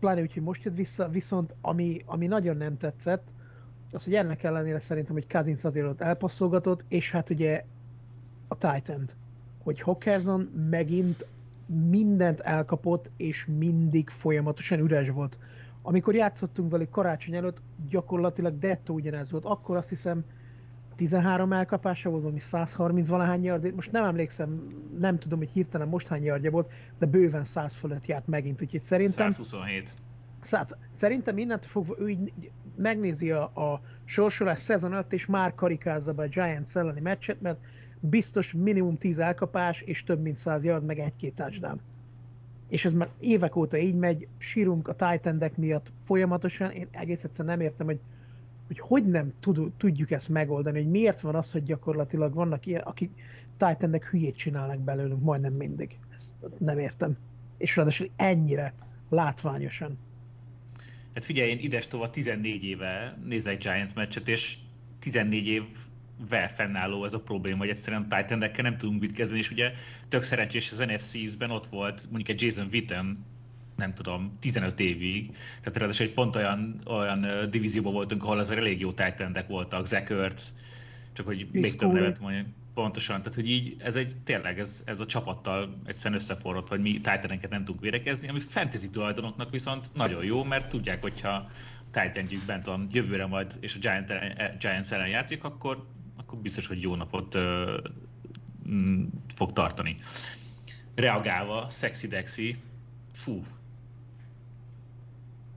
pláne 0.00 0.20
úgy, 0.20 0.32
hogy 0.32 0.42
most 0.42 0.62
jött 0.62 0.76
vissza, 0.76 1.08
viszont 1.08 1.54
ami, 1.60 2.02
ami 2.06 2.26
nagyon 2.26 2.56
nem 2.56 2.76
tetszett, 2.76 3.28
az, 3.92 4.04
hogy 4.04 4.14
ennek 4.14 4.42
ellenére 4.42 4.80
szerintem, 4.80 5.14
hogy 5.14 5.26
Cousins 5.26 5.64
azért 5.64 5.86
ott 5.86 6.00
elpasszolgatott, 6.00 6.84
és 6.88 7.10
hát 7.10 7.30
ugye 7.30 7.64
a 8.48 8.54
Titan 8.54 9.10
hogy 9.68 9.80
Hawkerson 9.80 10.40
megint 10.70 11.26
mindent 11.66 12.40
elkapott, 12.40 13.10
és 13.16 13.46
mindig 13.58 14.08
folyamatosan 14.08 14.78
üres 14.78 15.08
volt. 15.08 15.38
Amikor 15.82 16.14
játszottunk 16.14 16.70
velük 16.70 16.90
karácsony 16.90 17.34
előtt, 17.34 17.60
gyakorlatilag 17.88 18.58
dettó 18.58 18.94
ugyanez 18.94 19.30
volt. 19.30 19.44
Akkor 19.44 19.76
azt 19.76 19.88
hiszem 19.88 20.24
13 20.96 21.52
elkapása 21.52 22.10
volt, 22.10 22.22
valami 22.22 22.40
130 22.40 23.08
valahány 23.08 23.44
yard, 23.44 23.74
most 23.74 23.92
nem 23.92 24.04
emlékszem, 24.04 24.66
nem 24.98 25.18
tudom, 25.18 25.38
hogy 25.38 25.50
hirtelen 25.50 25.88
most 25.88 26.06
hány 26.06 26.22
yardja 26.22 26.50
volt, 26.50 26.70
de 26.98 27.06
bőven 27.06 27.44
100 27.44 27.74
fölött 27.74 28.06
járt 28.06 28.26
megint, 28.26 28.62
úgyhogy 28.62 28.80
szerintem... 28.80 29.30
127. 29.30 29.94
100. 30.42 30.76
Szerintem 30.90 31.38
innentől 31.38 31.70
fogva 31.70 31.94
ő 31.98 32.08
így 32.08 32.32
megnézi 32.76 33.30
a, 33.30 33.42
a 33.42 33.80
sorsolás 34.04 34.58
szezon 34.58 34.92
előtt, 34.92 35.12
és 35.12 35.26
már 35.26 35.54
karikázza 35.54 36.12
be 36.12 36.22
a 36.22 36.28
Giants 36.28 36.76
elleni 36.76 37.00
meccset, 37.00 37.40
mert 37.40 37.58
biztos 38.00 38.52
minimum 38.52 38.96
10 38.96 39.18
elkapás, 39.18 39.80
és 39.80 40.04
több 40.04 40.22
mint 40.22 40.36
100 40.36 40.64
yard, 40.64 40.84
meg 40.84 40.98
egy-két 40.98 41.34
touchdown. 41.34 41.80
És 42.68 42.84
ez 42.84 42.92
már 42.92 43.08
évek 43.20 43.56
óta 43.56 43.78
így 43.78 43.96
megy, 43.96 44.28
sírunk 44.38 44.88
a 44.88 44.94
titan 44.94 45.50
miatt 45.56 45.92
folyamatosan, 46.02 46.70
én 46.70 46.88
egész 46.90 47.24
egyszerűen 47.24 47.56
nem 47.56 47.66
értem, 47.66 47.86
hogy 47.86 48.00
hogy 48.68 48.78
hogy 48.78 49.04
nem 49.04 49.32
tud, 49.40 49.72
tudjuk 49.76 50.10
ezt 50.10 50.28
megoldani, 50.28 50.78
hogy 50.78 50.90
miért 50.90 51.20
van 51.20 51.34
az, 51.34 51.52
hogy 51.52 51.62
gyakorlatilag 51.62 52.34
vannak 52.34 52.66
ilyen, 52.66 52.82
akik 52.82 53.10
titan 53.56 54.00
hülyét 54.10 54.36
csinálnak 54.36 54.78
belőlünk 54.78 55.22
majdnem 55.22 55.52
mindig. 55.52 55.98
Ezt 56.14 56.34
nem 56.58 56.78
értem. 56.78 57.16
És 57.58 57.76
ráadásul 57.76 58.08
ennyire 58.16 58.74
látványosan. 59.08 59.98
Hát 61.14 61.24
figyelj, 61.24 61.50
én 61.50 61.58
ides 61.58 61.88
14 62.10 62.64
éve 62.64 63.18
nézek 63.24 63.58
Giants 63.58 63.94
meccset, 63.94 64.28
és 64.28 64.58
14 64.98 65.46
év 65.46 65.62
vel 66.28 66.48
fennálló 66.48 67.04
ez 67.04 67.14
a 67.14 67.20
probléma, 67.20 67.58
hogy 67.58 67.68
egyszerűen 67.68 68.08
titan 68.08 68.50
nem 68.62 68.76
tudunk 68.76 69.00
mit 69.00 69.14
kezdeni, 69.14 69.40
és 69.40 69.50
ugye 69.50 69.72
tök 70.08 70.22
szerencsés 70.22 70.72
az 70.72 70.78
NFC 70.78 71.34
ben 71.34 71.50
ott 71.50 71.66
volt 71.66 72.06
mondjuk 72.10 72.28
egy 72.28 72.42
Jason 72.42 72.68
Witten, 72.72 73.24
nem 73.76 73.94
tudom, 73.94 74.36
15 74.40 74.80
évig, 74.80 75.30
tehát 75.60 75.76
ráadásul 75.76 76.06
egy 76.06 76.12
pont 76.12 76.36
olyan, 76.36 76.80
olyan 76.86 77.50
divízióban 77.50 77.92
voltunk, 77.92 78.24
ahol 78.24 78.38
az 78.38 78.50
elég 78.50 78.80
jó 78.80 78.92
titan 78.92 79.36
voltak, 79.48 79.86
Zach 79.86 80.10
Ertz, 80.10 80.54
csak 81.12 81.26
hogy 81.26 81.48
Chris 81.50 81.62
még 81.62 81.76
több 81.76 81.92
nevet 81.92 82.20
mondjuk. 82.20 82.46
Pontosan, 82.74 83.18
tehát 83.18 83.34
hogy 83.34 83.48
így 83.48 83.76
ez 83.78 83.96
egy 83.96 84.12
tényleg 84.24 84.58
ez, 84.58 84.82
ez 84.86 85.00
a 85.00 85.06
csapattal 85.06 85.80
egyszerűen 85.86 86.20
összeforrott, 86.20 86.68
hogy 86.68 86.80
mi 86.80 86.92
titan 86.92 87.38
nem 87.50 87.64
tudunk 87.64 87.80
védekezni, 87.80 88.28
ami 88.28 88.40
fantasy 88.40 88.90
tulajdonoknak 88.90 89.50
viszont 89.50 89.86
nagyon 89.94 90.24
jó, 90.24 90.44
mert 90.44 90.68
tudják, 90.68 91.02
hogyha 91.02 91.50
Titan 91.90 92.40
bent 92.46 92.64
van 92.64 92.86
jövőre 92.92 93.26
majd, 93.26 93.56
és 93.60 93.74
a 93.74 93.78
Giant, 93.78 94.12
Giants 94.58 94.92
ellen 94.92 95.08
játszik, 95.08 95.44
akkor 95.44 95.86
akkor 96.28 96.40
biztos, 96.40 96.66
hogy 96.66 96.82
jó 96.82 96.94
napot 96.94 97.34
uh, 97.34 97.76
fog 99.34 99.52
tartani. 99.52 99.96
Reagálva, 100.94 101.70
Sexy 101.70 102.08
Dexy, 102.08 102.54
fú, 103.12 103.42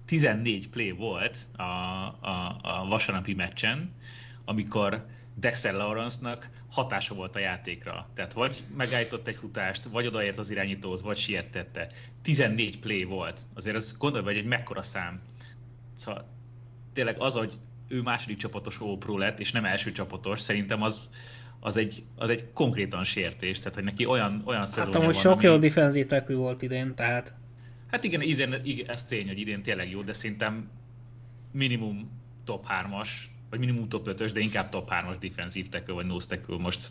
14 0.06 0.70
play 0.70 0.92
volt 0.92 1.38
a, 1.56 1.62
a, 1.62 2.60
a 2.62 2.86
vasárnapi 2.90 3.34
meccsen, 3.34 3.94
amikor 4.46 5.06
Dexter 5.36 5.74
Lawrence-nak 5.74 6.50
hatása 6.70 7.16
volt 7.16 7.36
a 7.36 7.40
játékra. 7.40 8.10
Tehát 8.14 8.34
vagy 8.34 8.64
megállított 8.76 9.28
egy 9.28 9.36
futást, 9.36 9.84
vagy 9.84 10.08
odaért 10.08 10.38
az 10.38 10.50
irányítóhoz, 10.50 11.02
vagy 11.02 11.18
siettette. 11.18 11.88
14 12.22 12.80
play 12.80 13.04
volt. 13.04 13.42
Azért 13.54 13.76
az 13.76 13.98
gondolj, 13.98 14.24
hogy 14.24 14.38
egy 14.38 14.46
mekkora 14.46 14.82
szám. 14.82 15.22
Szóval 15.94 16.28
tényleg 16.94 17.20
az, 17.20 17.36
hogy 17.36 17.58
ő 17.92 18.02
második 18.02 18.38
csapatos 18.38 18.80
All 18.80 18.98
lett, 19.18 19.40
és 19.40 19.52
nem 19.52 19.66
első 19.66 19.92
csapatos, 19.92 20.40
szerintem 20.40 20.82
az, 20.82 21.10
az 21.60 21.78
egy, 21.78 22.04
az 22.16 22.30
egy 22.30 22.54
konkrétan 22.54 23.04
sértés, 23.04 23.60
tehát 23.60 23.76
hogy 23.76 23.84
neki 23.84 24.06
olyan, 24.06 24.42
olyan 24.46 24.60
hát 24.60 24.70
szezonja 24.70 25.00
hát, 25.02 25.14
van, 25.14 25.22
sok 25.22 25.32
ami... 25.32 25.44
jó 25.44 25.58
defenzív 25.58 26.08
volt 26.28 26.62
idén, 26.62 26.96
tehát... 26.96 27.34
Hát 27.92 28.04
igen, 28.04 28.22
idén, 28.22 28.60
igen, 28.64 28.90
ez 28.90 29.06
tény, 29.06 29.28
hogy 29.28 29.40
idén 29.40 29.64
tényleg 29.64 29.90
jó, 29.90 30.02
de 30.02 30.14
szerintem 30.14 30.70
minimum 31.52 32.12
top 32.44 32.66
3-as, 32.70 33.10
vagy 33.50 33.60
minimum 33.60 33.90
top 33.90 34.08
5-ös, 34.10 34.32
de 34.34 34.40
inkább 34.40 34.70
top 34.70 34.90
3-as 34.92 35.16
defensív 35.20 35.70
tackle, 35.70 35.94
vagy 35.94 36.06
nose 36.06 36.28
tackle 36.28 36.58
most, 36.58 36.90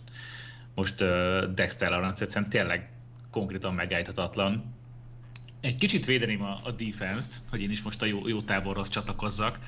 most 0.74 1.00
uh, 1.00 1.42
Dexter 1.54 1.90
Lawrence 1.90 2.24
egyszerűen 2.24 2.50
tényleg 2.50 2.90
konkrétan 3.30 3.74
megállíthatatlan. 3.74 4.74
Egy 5.60 5.74
kicsit 5.74 6.06
védeném 6.06 6.42
a, 6.42 6.60
a 6.64 6.70
defense-t, 6.70 7.34
hogy 7.50 7.62
én 7.62 7.70
is 7.70 7.82
most 7.82 8.02
a 8.02 8.06
jó, 8.06 8.28
jó 8.28 8.40
táborhoz 8.40 8.88
csatlakozzak 8.88 9.58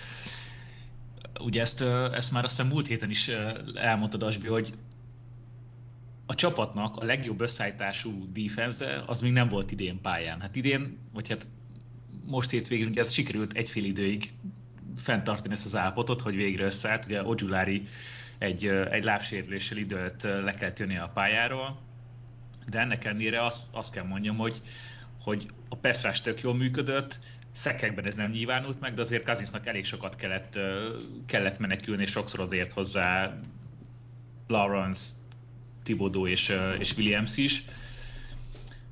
ugye 1.40 1.60
ezt, 1.60 1.80
ezt 2.12 2.32
már 2.32 2.44
azt 2.44 2.56
hiszem 2.56 2.72
múlt 2.72 2.86
héten 2.86 3.10
is 3.10 3.30
elmondtad, 3.74 4.22
Asbi, 4.22 4.48
hogy 4.48 4.72
a 6.26 6.34
csapatnak 6.34 6.96
a 6.96 7.04
legjobb 7.04 7.40
összeállítású 7.40 8.32
defense 8.32 9.02
az 9.06 9.20
még 9.20 9.32
nem 9.32 9.48
volt 9.48 9.70
idén 9.70 10.00
pályán. 10.00 10.40
Hát 10.40 10.56
idén, 10.56 10.98
vagy 11.12 11.28
hát 11.28 11.46
most 12.24 12.50
hétvégén 12.50 12.86
ugye 12.86 13.00
ez 13.00 13.12
sikerült 13.12 13.52
egyfél 13.52 13.84
időig 13.84 14.30
fenntartani 14.96 15.54
ezt 15.54 15.64
az 15.64 15.76
állapotot, 15.76 16.20
hogy 16.20 16.36
végre 16.36 16.64
összeállt. 16.64 17.06
Ugye 17.06 17.24
Ojulári 17.24 17.82
egy, 18.38 18.66
egy 18.66 19.04
lábsérüléssel 19.04 19.78
időt 19.78 20.22
le 20.22 20.52
kell 20.52 20.70
jönni 20.76 20.96
a 20.96 21.10
pályáról, 21.14 21.80
de 22.70 22.78
ennek 22.78 23.04
ellenére 23.04 23.44
azt, 23.44 23.66
azt 23.70 23.92
kell 23.92 24.04
mondjam, 24.04 24.36
hogy, 24.36 24.60
hogy 25.20 25.46
a 25.68 25.76
Pestrás 25.76 26.20
tök 26.20 26.40
jól 26.40 26.54
működött, 26.54 27.18
szekekben 27.52 28.06
ez 28.06 28.14
nem 28.14 28.30
nyilvánult 28.30 28.80
meg, 28.80 28.94
de 28.94 29.00
azért 29.00 29.24
Kazincnak 29.24 29.66
elég 29.66 29.84
sokat 29.84 30.16
kellett, 30.16 30.58
kellett 31.26 31.58
menekülni, 31.58 32.02
és 32.02 32.10
sokszor 32.10 32.40
odért 32.40 32.72
hozzá 32.72 33.34
Lawrence, 34.46 35.12
Thibodeau 35.82 36.26
és, 36.26 36.56
és 36.78 36.96
Williams 36.96 37.36
is. 37.36 37.64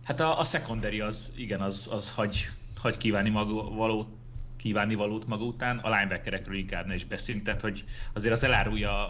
Hát 0.04 0.20
a, 0.20 0.38
a 0.38 0.44
secondary 0.44 1.00
az, 1.00 1.32
igen, 1.36 1.60
az, 1.60 1.88
az 1.92 2.12
hagy, 2.12 2.48
hagy 2.76 2.96
kívánni 2.96 3.30
maga, 3.30 3.70
valót, 3.70 4.08
kívánni 4.56 4.94
valót 4.94 5.26
maga 5.26 5.44
után, 5.44 5.78
a 5.78 5.90
linebackerekről 5.90 6.56
inkább 6.56 6.86
ne 6.86 6.94
is 6.94 7.04
beszélünk, 7.04 7.44
tehát 7.44 7.60
hogy 7.60 7.84
azért 8.12 8.32
az 8.32 8.44
elárulja 8.44 9.08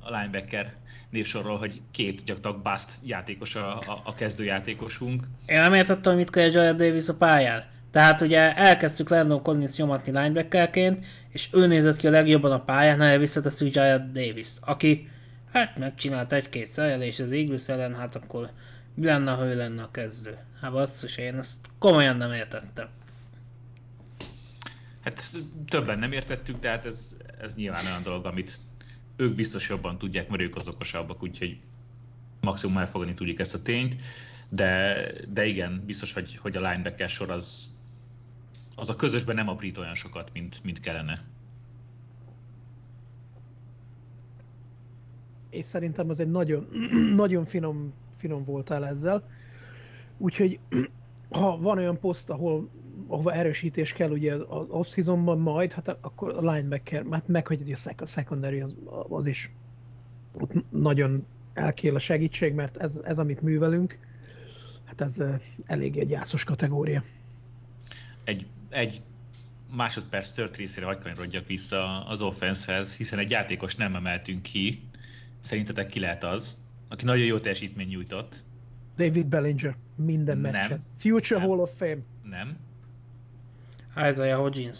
a 0.00 0.10
linebacker 0.10 0.74
névsorról, 1.10 1.58
hogy 1.58 1.80
két 1.90 2.24
gyakorlatilag 2.24 2.62
bust 2.62 2.92
játékos 3.04 3.54
a, 3.54 3.78
a, 3.78 4.00
a 4.04 4.14
kezdőjátékosunk. 4.14 5.22
Én 5.46 5.60
nem 5.60 5.74
értettem, 5.74 6.16
mit 6.16 6.30
kell 6.30 6.50
Jared 6.50 6.76
Davis 6.76 7.08
a 7.08 7.14
pályán. 7.14 7.71
Tehát 7.92 8.20
ugye 8.20 8.54
elkezdtük 8.54 9.08
Landon 9.08 9.42
Collins 9.42 9.76
nyomatni 9.76 10.12
linebackerként, 10.12 11.04
és 11.28 11.48
ő 11.52 11.66
nézett 11.66 11.96
ki 11.96 12.06
a 12.06 12.10
legjobban 12.10 12.52
a 12.52 12.64
pályán, 12.64 13.18
visszatesszük 13.18 13.74
Jared 13.74 14.12
davis 14.12 14.48
aki 14.60 15.08
hát 15.52 15.78
megcsinált 15.78 16.32
egy-két 16.32 16.66
szerelés 16.66 17.18
az 17.18 17.30
Eagles 17.30 17.68
ellen, 17.68 17.94
hát 17.94 18.14
akkor 18.14 18.50
mi 18.94 19.04
lenne, 19.04 19.32
ha 19.32 19.46
ő 19.46 19.56
lenne 19.56 19.82
a 19.82 19.90
kezdő? 19.90 20.36
Hát 20.60 20.72
basszus, 20.72 21.16
én 21.16 21.36
ezt 21.36 21.58
komolyan 21.78 22.16
nem 22.16 22.32
értettem. 22.32 22.88
Hát 25.00 25.30
többen 25.68 25.98
nem 25.98 26.12
értettük, 26.12 26.58
tehát 26.58 26.86
ez, 26.86 27.16
ez 27.40 27.54
nyilván 27.54 27.86
olyan 27.86 28.02
dolog, 28.02 28.26
amit 28.26 28.56
ők 29.16 29.34
biztos 29.34 29.68
jobban 29.68 29.98
tudják, 29.98 30.28
mert 30.28 30.42
ők 30.42 30.56
az 30.56 30.68
okosabbak, 30.68 31.22
úgyhogy 31.22 31.56
maximum 32.40 32.78
elfogadni 32.78 33.14
tudjuk 33.14 33.40
ezt 33.40 33.54
a 33.54 33.62
tényt. 33.62 33.96
De, 34.48 34.96
de 35.28 35.46
igen, 35.46 35.82
biztos, 35.86 36.12
hogy, 36.12 36.36
hogy 36.36 36.56
a 36.56 36.70
linebacker 36.70 37.08
sor 37.08 37.30
az, 37.30 37.70
az 38.74 38.90
a 38.90 38.96
közösben 38.96 39.34
nem 39.34 39.48
aprít 39.48 39.78
olyan 39.78 39.94
sokat, 39.94 40.30
mint, 40.32 40.64
mint 40.64 40.80
kellene. 40.80 41.14
És 45.50 45.66
szerintem 45.66 46.08
az 46.08 46.20
egy 46.20 46.30
nagyon, 46.30 46.68
nagyon 47.14 47.44
finom, 47.44 47.92
finom 48.16 48.44
voltál 48.44 48.86
ezzel. 48.86 49.28
Úgyhogy 50.18 50.58
ha 51.30 51.58
van 51.58 51.78
olyan 51.78 51.98
poszt, 51.98 52.30
ahol 52.30 52.68
ahova 53.06 53.32
erősítés 53.32 53.92
kell 53.92 54.10
ugye 54.10 54.34
az 54.34 54.68
off-seasonban 54.68 55.38
majd, 55.38 55.72
hát 55.72 55.88
akkor 55.88 56.36
a 56.36 56.52
linebacker, 56.52 57.04
hát 57.10 57.28
meg 57.28 57.46
hogy 57.46 57.76
a 57.96 58.06
secondary 58.06 58.60
az, 58.60 58.76
az 59.08 59.26
is 59.26 59.50
ott 60.32 60.70
nagyon 60.70 61.26
elkél 61.54 61.94
a 61.94 61.98
segítség, 61.98 62.54
mert 62.54 62.76
ez, 62.76 63.00
ez 63.04 63.18
amit 63.18 63.42
művelünk, 63.42 63.98
hát 64.84 65.00
ez 65.00 65.22
elég 65.64 65.96
egy 65.96 66.08
gyászos 66.08 66.44
kategória. 66.44 67.04
Egy, 68.24 68.46
egy 68.72 69.02
másodperc 69.70 70.30
tört 70.30 70.56
részére 70.56 70.86
hagykanyarodjak 70.86 71.46
vissza 71.46 72.04
az 72.06 72.22
offensehez, 72.22 72.96
hiszen 72.96 73.18
egy 73.18 73.30
játékos 73.30 73.74
nem 73.74 73.94
emeltünk 73.94 74.42
ki. 74.42 74.80
Szerintetek 75.40 75.86
ki 75.86 76.00
lehet 76.00 76.24
az, 76.24 76.56
aki 76.88 77.04
nagyon 77.04 77.26
jó 77.26 77.38
teljesítmény 77.38 77.88
nyújtott? 77.88 78.36
David 78.96 79.26
Bellinger, 79.26 79.76
minden 79.96 80.38
meccsen. 80.38 80.84
Future 80.96 81.40
nem. 81.40 81.48
Hall 81.48 81.58
of 81.58 81.70
Fame. 81.76 81.98
Nem. 82.22 82.56
Isaiah 84.08 84.38
Hodgins. 84.38 84.78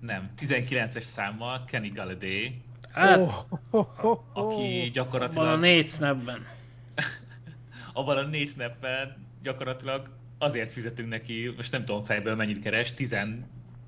Nem, 0.00 0.30
19-es 0.38 1.00
számmal 1.00 1.64
Kenny 1.64 1.92
Galladay, 1.92 2.62
hát, 2.92 3.18
oh, 3.18 3.34
oh, 3.70 3.86
oh, 4.00 4.04
oh. 4.04 4.20
aki 4.32 4.90
gyakorlatilag... 4.92 5.46
Abban 5.46 5.58
a 5.58 5.60
négy 5.60 5.88
snapben. 5.88 6.46
abban 7.92 8.16
a 8.16 8.22
négy 8.22 8.48
snapben 8.48 9.26
gyakorlatilag 9.42 10.10
azért 10.40 10.72
fizetünk 10.72 11.08
neki, 11.08 11.52
most 11.56 11.72
nem 11.72 11.84
tudom 11.84 12.02
fejből 12.02 12.34
mennyit 12.34 12.58
keres, 12.58 12.94
10 12.94 13.16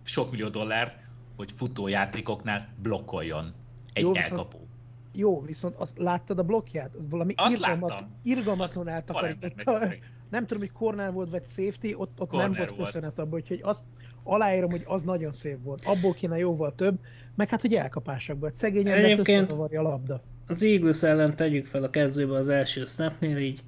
sok 0.02 0.30
millió 0.30 0.48
dollárt, 0.48 0.96
hogy 1.36 1.52
futójátékoknál 1.56 2.68
blokkoljon 2.82 3.44
egy 3.92 4.02
Jó, 4.02 4.14
elkapó. 4.14 4.58
Viszont, 4.58 4.70
jó, 5.12 5.42
viszont 5.42 5.74
azt 5.76 5.98
láttad 5.98 6.38
a 6.38 6.42
blokkját? 6.42 6.90
Valami 7.10 7.34
azt 7.36 7.56
irgalmat, 7.56 8.04
irgalmatlan 8.22 8.88
eltakarította. 8.88 9.88
Nem 10.30 10.46
tudom, 10.46 10.62
hogy 10.62 10.72
corner 10.72 11.12
volt, 11.12 11.30
vagy 11.30 11.44
safety, 11.44 11.94
ott, 11.94 12.20
ott 12.20 12.32
nem 12.32 12.52
volt 12.52 12.76
köszönet 12.76 13.18
abban, 13.18 13.40
úgyhogy 13.40 13.60
azt 13.62 13.82
aláírom, 14.22 14.70
hogy 14.70 14.82
az 14.86 15.02
nagyon 15.02 15.32
szép 15.32 15.62
volt. 15.62 15.84
Abból 15.84 16.14
kéne 16.14 16.38
jóval 16.38 16.74
több, 16.74 16.98
meg 17.34 17.48
hát, 17.48 17.60
hogy 17.60 17.74
elkapásokban. 17.74 18.52
Szegény 18.52 18.88
embert 18.88 19.28
összezavarja 19.28 19.80
a 19.80 19.82
labda. 19.82 20.20
Az 20.46 20.62
Eagles 20.62 21.02
ellen 21.02 21.36
tegyük 21.36 21.66
fel 21.66 21.82
a 21.82 21.90
kezdőbe 21.90 22.36
az 22.36 22.48
első 22.48 22.84
snapnél, 22.84 23.36
így 23.36 23.62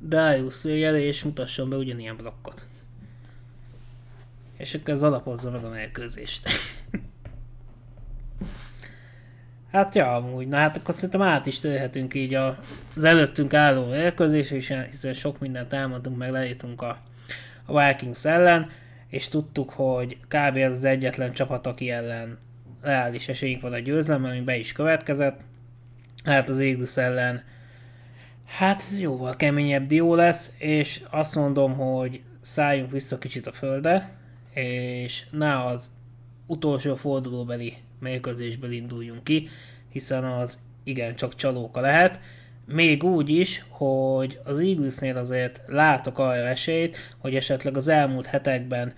Darius 0.00 0.64
jelé, 0.64 1.06
és 1.06 1.22
mutasson 1.22 1.68
be 1.68 1.76
ugyanilyen 1.76 2.16
blokkot. 2.16 2.66
És 4.56 4.74
akkor 4.74 4.94
ez 4.94 5.02
alapozza 5.02 5.50
meg 5.50 5.64
a 5.64 5.68
mérkőzést. 5.68 6.48
hát 9.72 9.94
ja, 9.94 10.14
amúgy, 10.14 10.48
na 10.48 10.56
hát 10.56 10.76
akkor 10.76 10.94
szerintem 10.94 11.22
át 11.22 11.46
is 11.46 11.58
törhetünk 11.58 12.14
így 12.14 12.34
az 12.34 13.04
előttünk 13.04 13.54
álló 13.54 13.86
mérkőzésre, 13.86 14.86
hiszen 14.90 15.14
sok 15.14 15.38
mindent 15.38 15.72
elmondtunk, 15.72 16.16
meg 16.16 16.30
leírtunk 16.30 16.82
a, 16.82 16.98
a 17.64 17.84
Vikings 17.84 18.24
ellen 18.24 18.70
és 19.08 19.28
tudtuk, 19.28 19.70
hogy 19.70 20.18
kb. 20.28 20.56
ez 20.56 20.72
az 20.72 20.84
egyetlen 20.84 21.32
csapat, 21.32 21.66
aki 21.66 21.90
ellen 21.90 22.38
reális 22.80 23.28
esélyünk 23.28 23.62
van 23.62 23.72
a 23.72 23.78
győzelem, 23.78 24.24
ami 24.24 24.40
be 24.40 24.56
is 24.56 24.72
következett. 24.72 25.40
Hát 26.24 26.48
az 26.48 26.58
Eagles 26.58 26.96
ellen 26.96 27.42
hát 28.48 28.80
ez 28.80 29.00
jóval 29.00 29.36
keményebb 29.36 29.86
dió 29.86 30.14
lesz, 30.14 30.54
és 30.58 31.02
azt 31.10 31.34
mondom, 31.34 31.76
hogy 31.76 32.20
szálljunk 32.40 32.90
vissza 32.90 33.18
kicsit 33.18 33.46
a 33.46 33.52
földre, 33.52 34.10
és 34.54 35.26
ne 35.30 35.64
az 35.64 35.90
utolsó 36.46 36.96
fordulóbeli 36.96 37.76
mérkőzésből 38.00 38.72
induljunk 38.72 39.24
ki, 39.24 39.48
hiszen 39.88 40.24
az 40.24 40.58
igen 40.84 41.16
csak 41.16 41.34
csalóka 41.34 41.80
lehet. 41.80 42.20
Még 42.66 43.04
úgy 43.04 43.28
is, 43.28 43.64
hogy 43.68 44.40
az 44.44 44.58
Eaglesnél 44.58 45.16
azért 45.16 45.60
látok 45.66 46.18
arra 46.18 46.48
esélyt, 46.48 46.96
hogy 47.18 47.34
esetleg 47.34 47.76
az 47.76 47.88
elmúlt 47.88 48.26
hetekben 48.26 48.94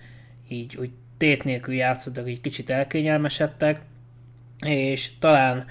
így 0.49 0.77
úgy 0.77 0.91
tét 1.17 1.43
nélkül 1.43 1.73
játszottak, 1.73 2.29
így 2.29 2.41
kicsit 2.41 2.69
elkényelmesedtek, 2.69 3.81
és 4.65 5.11
talán 5.19 5.65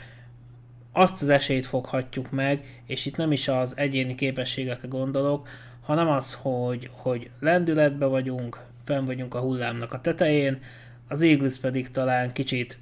azt 0.92 1.22
az 1.22 1.29
esélyt 1.29 1.66
foghatjuk 1.66 2.31
meg, 2.31 2.83
és 2.87 3.07
itt 3.07 3.16
nem 3.16 3.33
is 3.33 3.48
az 3.48 3.76
egyéni 3.76 4.14
képességekre 4.14 4.88
gondolok, 4.88 5.48
hanem 5.81 6.09
az, 6.09 6.35
hogy, 6.35 6.90
hogy 6.92 7.31
lendületbe 7.40 8.07
vagyunk, 8.07 8.61
fenn 8.85 9.05
vagyunk 9.05 9.35
a 9.35 9.40
hullámnak 9.40 9.92
a 9.92 10.00
tetején, 10.00 10.62
az 11.09 11.22
Eagles 11.22 11.57
pedig 11.57 11.90
talán 11.90 12.33
kicsit 12.33 12.79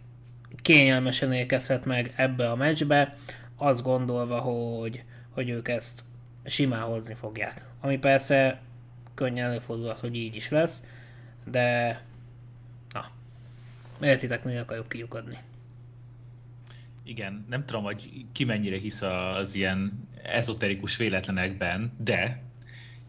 kényelmesen 0.63 1.33
érkezhet 1.33 1.85
meg 1.85 2.13
ebbe 2.17 2.51
a 2.51 2.57
meccsbe, 2.57 3.17
azt 3.57 3.83
gondolva, 3.83 4.41
hogy, 4.41 5.03
hogy 5.31 5.49
ők 5.49 5.69
ezt 5.69 6.03
simán 6.45 6.83
hozni 6.83 7.15
fogják. 7.15 7.65
Ami 7.81 7.99
persze 7.99 8.61
könnyen 9.15 9.51
előfordulhat, 9.51 9.99
hogy 9.99 10.15
így 10.15 10.37
is 10.37 10.49
lesz, 10.49 10.83
de 11.45 12.01
na, 12.93 13.11
értitek, 14.07 14.45
mi 14.45 14.57
akarjuk 14.57 14.89
kiukadni. 14.89 15.39
Igen, 17.09 17.45
nem 17.49 17.65
tudom, 17.65 17.83
hogy 17.83 18.27
ki 18.33 18.45
mennyire 18.45 18.79
hisz 18.79 19.03
az 19.03 19.55
ilyen 19.55 20.09
ezoterikus 20.23 20.97
véletlenekben, 20.97 21.93
de 21.99 22.43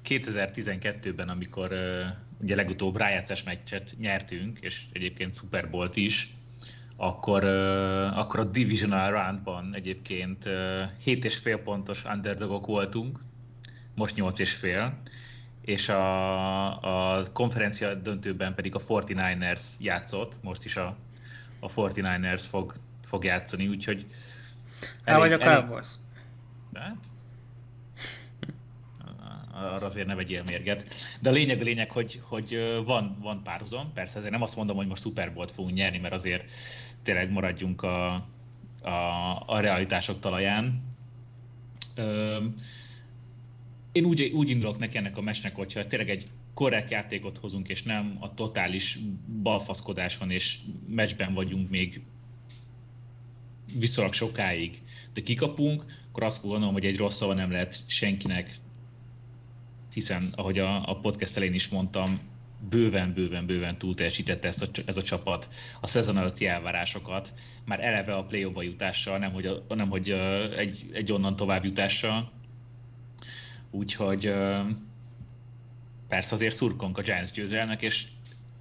2012-ben, 0.09 1.29
amikor 1.29 1.73
ugye 2.41 2.55
legutóbb 2.55 2.97
rájátszás 2.97 3.43
meccset 3.43 3.95
nyertünk, 3.97 4.59
és 4.59 4.83
egyébként 4.93 5.35
Super 5.35 5.69
Bowl 5.69 5.89
is, 5.93 6.33
akkor, 6.97 7.43
akkor 8.13 8.39
a 8.39 8.43
Divisional 8.43 9.09
Roundban 9.09 9.75
egyébként 9.75 10.45
uh, 10.45 10.53
7,5 11.05 11.59
pontos 11.63 12.05
underdogok 12.05 12.65
voltunk, 12.65 13.19
most 13.95 14.15
8,5, 14.15 14.91
és 15.61 15.89
a, 15.89 17.17
a 17.17 17.23
konferencia 17.33 17.93
döntőben 17.93 18.55
pedig 18.55 18.75
a 18.75 18.79
49ers 18.79 19.61
játszott, 19.79 20.43
most 20.43 20.65
is 20.65 20.77
a, 20.77 20.97
a 21.59 21.67
49ers 21.67 22.43
fog, 22.49 22.73
fog 23.09 23.23
játszani, 23.23 23.67
úgyhogy... 23.67 24.05
El 25.03 25.17
vagy 25.17 25.33
a 25.33 25.37
Cowboys. 25.37 25.87
Hát, 26.73 27.05
arra 29.51 29.85
azért 29.85 30.07
ne 30.07 30.15
vegyél 30.15 30.43
mérget. 30.43 30.85
De 31.21 31.29
a 31.29 31.33
lényeg 31.33 31.59
a 31.59 31.63
lényeg, 31.63 31.91
hogy, 31.91 32.21
hogy 32.23 32.59
van, 32.85 33.17
van 33.21 33.43
párhuzam, 33.43 33.93
persze 33.93 34.17
ezért 34.17 34.33
nem 34.33 34.41
azt 34.41 34.55
mondom, 34.55 34.75
hogy 34.75 34.87
most 34.87 35.01
Super 35.01 35.33
Bowl-t 35.33 35.51
fogunk 35.51 35.75
nyerni, 35.75 35.97
mert 35.97 36.13
azért 36.13 36.51
tényleg 37.03 37.31
maradjunk 37.31 37.81
a, 37.81 38.13
a, 38.81 39.43
a 39.45 39.59
realitások 39.59 40.19
talaján. 40.19 40.83
én 43.91 44.05
úgy, 44.05 44.21
úgy 44.21 44.49
indulok 44.49 44.77
neki 44.77 44.97
ennek 44.97 45.17
a 45.17 45.21
mesnek, 45.21 45.55
hogyha 45.55 45.85
tényleg 45.85 46.09
egy 46.09 46.27
korrekt 46.53 46.91
játékot 46.91 47.37
hozunk, 47.37 47.67
és 47.67 47.83
nem 47.83 48.17
a 48.19 48.33
totális 48.33 48.99
balfaszkodáson 49.41 50.31
és 50.31 50.57
meccsben 50.87 51.33
vagyunk 51.33 51.69
még 51.69 52.01
viszonylag 53.79 54.13
sokáig, 54.13 54.81
de 55.13 55.21
kikapunk, 55.21 55.85
akkor 56.09 56.23
azt 56.23 56.43
gondolom, 56.43 56.73
hogy 56.73 56.85
egy 56.85 56.97
rossz 56.97 57.19
nem 57.19 57.51
lehet 57.51 57.79
senkinek, 57.87 58.51
hiszen 59.93 60.33
ahogy 60.35 60.59
a, 60.59 60.89
a 60.89 60.99
podcast 60.99 61.35
elején 61.35 61.55
is 61.55 61.67
mondtam, 61.67 62.19
bőven-bőven-bőven 62.69 63.77
túl 63.77 63.95
teljesítette 63.95 64.47
ezt 64.47 64.61
a, 64.61 64.67
ez 64.85 64.97
a 64.97 65.01
csapat 65.01 65.47
a 65.81 65.87
szezon 65.87 66.17
előtti 66.17 66.47
elvárásokat, 66.47 67.33
már 67.65 67.83
eleve 67.83 68.15
a 68.15 68.23
play 68.23 68.51
jutással, 68.55 69.17
nem 69.17 69.31
hogy, 69.31 69.63
nem, 69.67 69.89
hogy 69.89 70.09
egy, 70.57 70.89
egy 70.91 71.11
onnan 71.11 71.35
tovább 71.35 71.65
jutással. 71.65 72.31
Úgyhogy 73.71 74.33
persze 76.07 76.35
azért 76.35 76.55
szurkonk 76.55 76.97
a 76.97 77.01
Giants 77.01 77.31
győzelnek, 77.31 77.81
és 77.81 78.07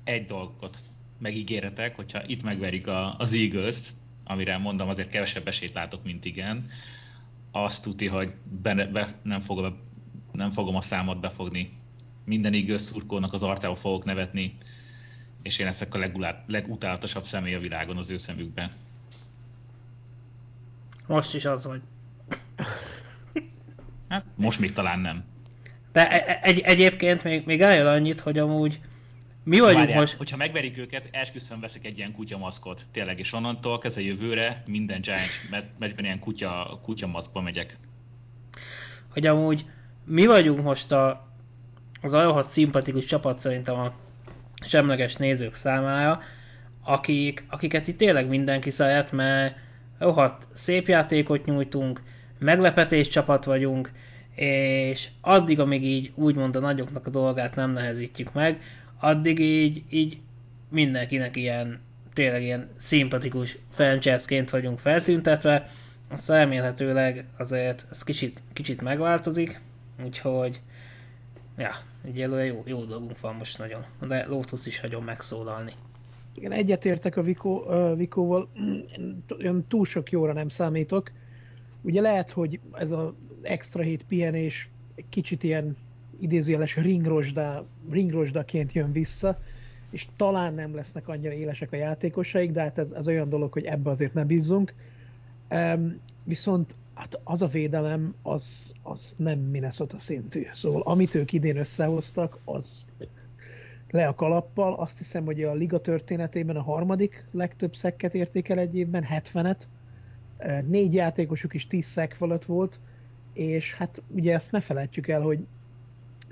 egy 0.05 0.25
dolgot 0.25 0.79
megígéretek, 1.19 1.97
hogyha 1.97 2.23
itt 2.27 2.43
megverik 2.43 2.87
a, 2.87 3.17
az 3.17 3.35
Eagles-t, 3.35 3.93
amire 4.29 4.59
mondom, 4.59 4.89
azért 4.89 5.09
kevesebb 5.09 5.47
esélyt 5.47 5.75
látok, 5.75 6.05
mint 6.05 6.25
igen, 6.25 6.67
azt 7.51 7.83
tudti, 7.83 8.07
hogy 8.07 8.35
be, 8.63 8.87
be, 8.87 9.09
nem, 9.23 9.41
fogom, 9.41 9.79
nem 10.33 10.51
fogom 10.51 10.77
a 10.77 10.83
számot 10.83 11.21
befogni. 11.21 11.69
Minden 12.25 12.53
Eagles 12.53 12.81
szurkónak 12.81 13.33
az 13.33 13.43
arcába 13.43 13.77
fogok 13.77 14.05
nevetni, 14.05 14.57
és 15.43 15.59
én 15.59 15.67
leszek 15.67 15.95
a 15.95 15.99
legulát, 15.99 16.45
legutálatosabb 16.47 17.25
személy 17.25 17.55
a 17.55 17.61
világon 17.61 17.97
az 17.97 18.11
ő 18.11 18.17
szemükben. 18.17 18.71
Most 21.07 21.35
is 21.35 21.45
az 21.45 21.65
vagy. 21.65 21.81
Hát, 24.09 24.25
most 24.35 24.61
még 24.61 24.73
talán 24.73 25.01
nem. 25.01 25.25
De 25.93 26.11
e- 26.11 26.31
e- 26.31 26.41
egy, 26.43 26.59
egyébként 26.59 27.25
még, 27.25 27.47
még 27.47 27.61
eljön 27.61 27.87
annyit, 27.87 28.21
hogy 28.21 28.39
amúgy 28.39 28.81
mi 29.49 29.59
vagyunk 29.59 29.79
Várjál, 29.79 30.01
most... 30.01 30.17
hogyha 30.17 30.37
megverik 30.37 30.79
őket, 30.79 31.09
esküszöm 31.11 31.61
veszek 31.61 31.85
egy 31.85 31.99
ilyen 31.99 32.13
kutyamaszkot, 32.13 32.87
tényleg, 32.93 33.19
és 33.19 33.33
onnantól 33.33 33.79
kezdve 33.79 34.03
jövőre 34.03 34.63
minden 34.67 35.01
Giants 35.01 35.41
meccsben 35.79 36.05
ilyen 36.05 36.19
kutya, 36.19 36.81
kutyamaszkba 36.83 37.41
megyek. 37.41 37.77
Hogy 39.13 39.27
amúgy 39.27 39.65
mi 40.05 40.27
vagyunk 40.27 40.63
most 40.63 40.93
a, 40.93 41.29
az 42.01 42.13
a 42.13 42.45
szimpatikus 42.47 43.05
csapat 43.05 43.39
szerintem 43.39 43.75
a 43.75 43.93
semleges 44.65 45.17
nézők 45.17 45.55
számára, 45.55 46.21
akik, 46.83 47.45
akiket 47.49 47.89
itt 47.89 47.99
tényleg 47.99 48.29
mindenki 48.29 48.71
szeret, 48.71 49.13
mert 49.13 49.57
rohadt 49.99 50.47
szép 50.53 50.89
játékot 50.89 51.45
nyújtunk, 51.45 52.03
meglepetés 52.39 53.09
csapat 53.09 53.45
vagyunk, 53.45 53.93
és 54.35 55.09
addig, 55.21 55.61
amíg 55.61 55.85
így 55.85 56.13
úgymond 56.15 56.57
a 56.57 56.61
nagyoknak 56.61 57.07
a 57.07 57.11
dolgát 57.11 57.55
nem 57.55 57.71
nehezítjük 57.71 58.33
meg, 58.33 58.61
addig 59.01 59.39
így, 59.39 59.83
így 59.91 60.21
mindenkinek 60.69 61.37
ilyen, 61.37 61.81
tényleg 62.13 62.43
ilyen 62.43 62.69
szimpatikus 62.77 63.59
franchise-ként 63.71 64.51
vagyunk 64.51 64.79
feltüntetve, 64.79 65.69
azt 66.09 66.29
remélhetőleg 66.29 67.25
azért 67.37 67.87
ez 67.91 68.03
kicsit, 68.03 68.43
kicsit 68.53 68.81
megváltozik, 68.81 69.61
úgyhogy 70.05 70.61
ja, 71.57 71.71
egyelőre 72.05 72.45
jó, 72.45 72.63
jó 72.67 72.85
dolgunk 72.85 73.21
van 73.21 73.35
most 73.35 73.59
nagyon, 73.59 73.85
de 74.01 74.27
Lotus 74.27 74.67
is 74.67 74.81
hagyom 74.81 75.05
megszólalni. 75.05 75.73
Igen, 76.35 76.53
egyetértek 76.53 77.17
a 77.17 77.23
Vikó, 77.23 77.65
uh, 77.67 77.97
Vikóval, 77.97 78.49
olyan 79.39 79.65
túl 79.69 79.85
sok 79.85 80.11
jóra 80.11 80.33
nem 80.33 80.49
számítok. 80.49 81.13
Ugye 81.83 82.01
lehet, 82.01 82.31
hogy 82.31 82.61
ez 82.73 82.91
az 82.91 83.13
extra 83.43 83.83
hét 83.83 84.05
pihenés 84.05 84.69
egy 84.95 85.09
kicsit 85.09 85.43
ilyen 85.43 85.77
idézőjeles 86.21 86.77
ringrosda, 86.77 87.67
ringrosdaként 87.91 88.73
jön 88.73 88.93
vissza, 88.93 89.39
és 89.91 90.07
talán 90.17 90.55
nem 90.55 90.75
lesznek 90.75 91.09
annyira 91.09 91.33
élesek 91.33 91.73
a 91.73 91.77
játékosaik, 91.77 92.51
de 92.51 92.61
hát 92.61 92.79
ez, 92.79 92.91
ez 92.91 93.07
olyan 93.07 93.29
dolog, 93.29 93.53
hogy 93.53 93.65
ebbe 93.65 93.91
azért 93.91 94.15
ne 94.15 94.25
bízzunk. 94.25 94.75
Um, 95.51 96.01
viszont 96.25 96.75
hát 96.95 97.21
az 97.25 97.43
a 97.43 97.47
védelem, 97.47 98.15
az, 98.23 98.73
az 98.83 99.15
nem 99.19 99.39
Minnesota 99.39 99.99
szintű. 99.99 100.47
Szóval 100.53 100.83
amit 100.83 101.15
ők 101.15 101.33
idén 101.33 101.57
összehoztak, 101.57 102.39
az 102.45 102.85
le 103.91 104.07
a 104.07 104.15
kalappal. 104.15 104.75
Azt 104.75 104.99
hiszem, 104.99 105.25
hogy 105.25 105.43
a 105.43 105.55
liga 105.55 105.81
történetében 105.81 106.57
a 106.57 106.63
harmadik 106.63 107.25
legtöbb 107.33 107.75
szekket 107.75 108.15
értékel 108.15 108.59
egy 108.59 108.77
évben, 108.77 109.05
70-et. 109.11 109.61
Négy 110.67 110.95
játékosuk 110.95 111.55
is 111.55 111.67
10 111.67 111.87
szek 111.87 112.13
fölött 112.13 112.45
volt, 112.45 112.79
és 113.33 113.75
hát 113.75 114.03
ugye 114.09 114.35
ezt 114.35 114.53
ne 114.53 114.61
felejtjük 114.61 115.09
el, 115.09 115.21
hogy 115.21 115.47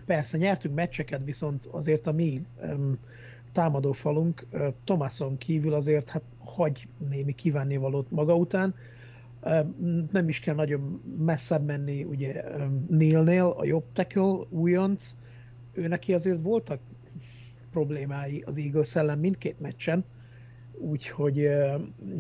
persze 0.06 0.38
nyertünk 0.38 0.74
meccseket, 0.74 1.24
viszont 1.24 1.64
azért 1.70 2.06
a 2.06 2.12
mi 2.12 2.42
um, 2.62 2.98
támadófalunk 3.52 4.46
uh, 4.52 4.66
Thomason 4.84 5.38
kívül 5.38 5.74
azért 5.74 6.10
hát 6.10 6.22
hagy 6.38 6.88
némi 7.08 7.34
kívánnivalót 7.34 8.10
maga 8.10 8.34
után. 8.34 8.74
Uh, 9.42 9.66
nem 10.10 10.28
is 10.28 10.40
kell 10.40 10.54
nagyon 10.54 11.02
messzebb 11.18 11.64
menni, 11.64 12.04
ugye 12.04 12.44
um, 12.56 12.86
Neilnél, 12.88 13.54
a 13.58 13.64
jobb 13.64 13.84
tackle, 13.92 14.38
újonc, 14.48 15.14
ő 15.72 15.86
neki 15.86 16.14
azért 16.14 16.42
voltak 16.42 16.80
problémái 17.70 18.42
az 18.46 18.56
Eagles 18.56 18.94
ellen 18.94 19.18
mindkét 19.18 19.60
meccsen, 19.60 20.04
úgyhogy, 20.72 21.48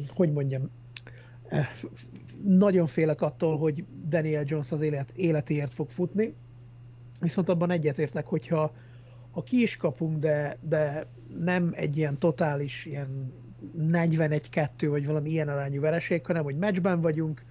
hogy 0.08 0.32
mondjam, 0.32 0.70
uh, 1.50 1.58
nagyon 2.44 2.86
félek 2.86 3.22
attól, 3.22 3.58
hogy 3.58 3.84
Daniel 4.08 4.44
Jones 4.46 4.72
az 4.72 4.80
élet, 4.80 5.12
életéért 5.16 5.72
fog 5.72 5.90
futni, 5.90 6.34
Viszont 7.20 7.48
abban 7.48 7.70
egyetértek, 7.70 8.26
hogyha 8.26 8.72
ha 9.30 9.42
ki 9.42 9.62
is 9.62 9.76
kapunk, 9.76 10.18
de, 10.18 10.58
de 10.60 11.06
nem 11.38 11.70
egy 11.74 11.96
ilyen 11.96 12.16
totális, 12.16 12.84
ilyen 12.84 13.32
41-2 13.78 14.68
vagy 14.88 15.06
valami 15.06 15.30
ilyen 15.30 15.48
arányú 15.48 15.80
vereség, 15.80 16.26
hanem 16.26 16.42
hogy 16.42 16.56
meccsben 16.56 17.00
vagyunk, 17.00 17.44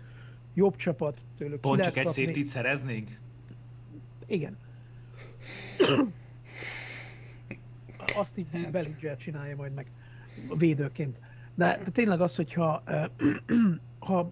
jobb 0.54 0.76
csapat, 0.76 1.24
tőlük 1.38 1.60
Pont 1.60 1.82
csak 1.82 1.98
egy 1.98 2.08
szép 2.08 2.46
szereznénk? 2.46 3.10
Igen. 4.26 4.58
Azt 8.16 8.38
így 8.38 8.48
hát. 8.52 8.72
Bellinger 8.72 9.18
csinálja 9.18 9.56
majd 9.56 9.74
meg 9.74 9.92
védőként. 10.58 11.22
De, 11.56 11.80
de 11.84 11.90
tényleg 11.92 12.22
az, 12.22 12.36
hogyha 12.36 12.84
ha 14.00 14.32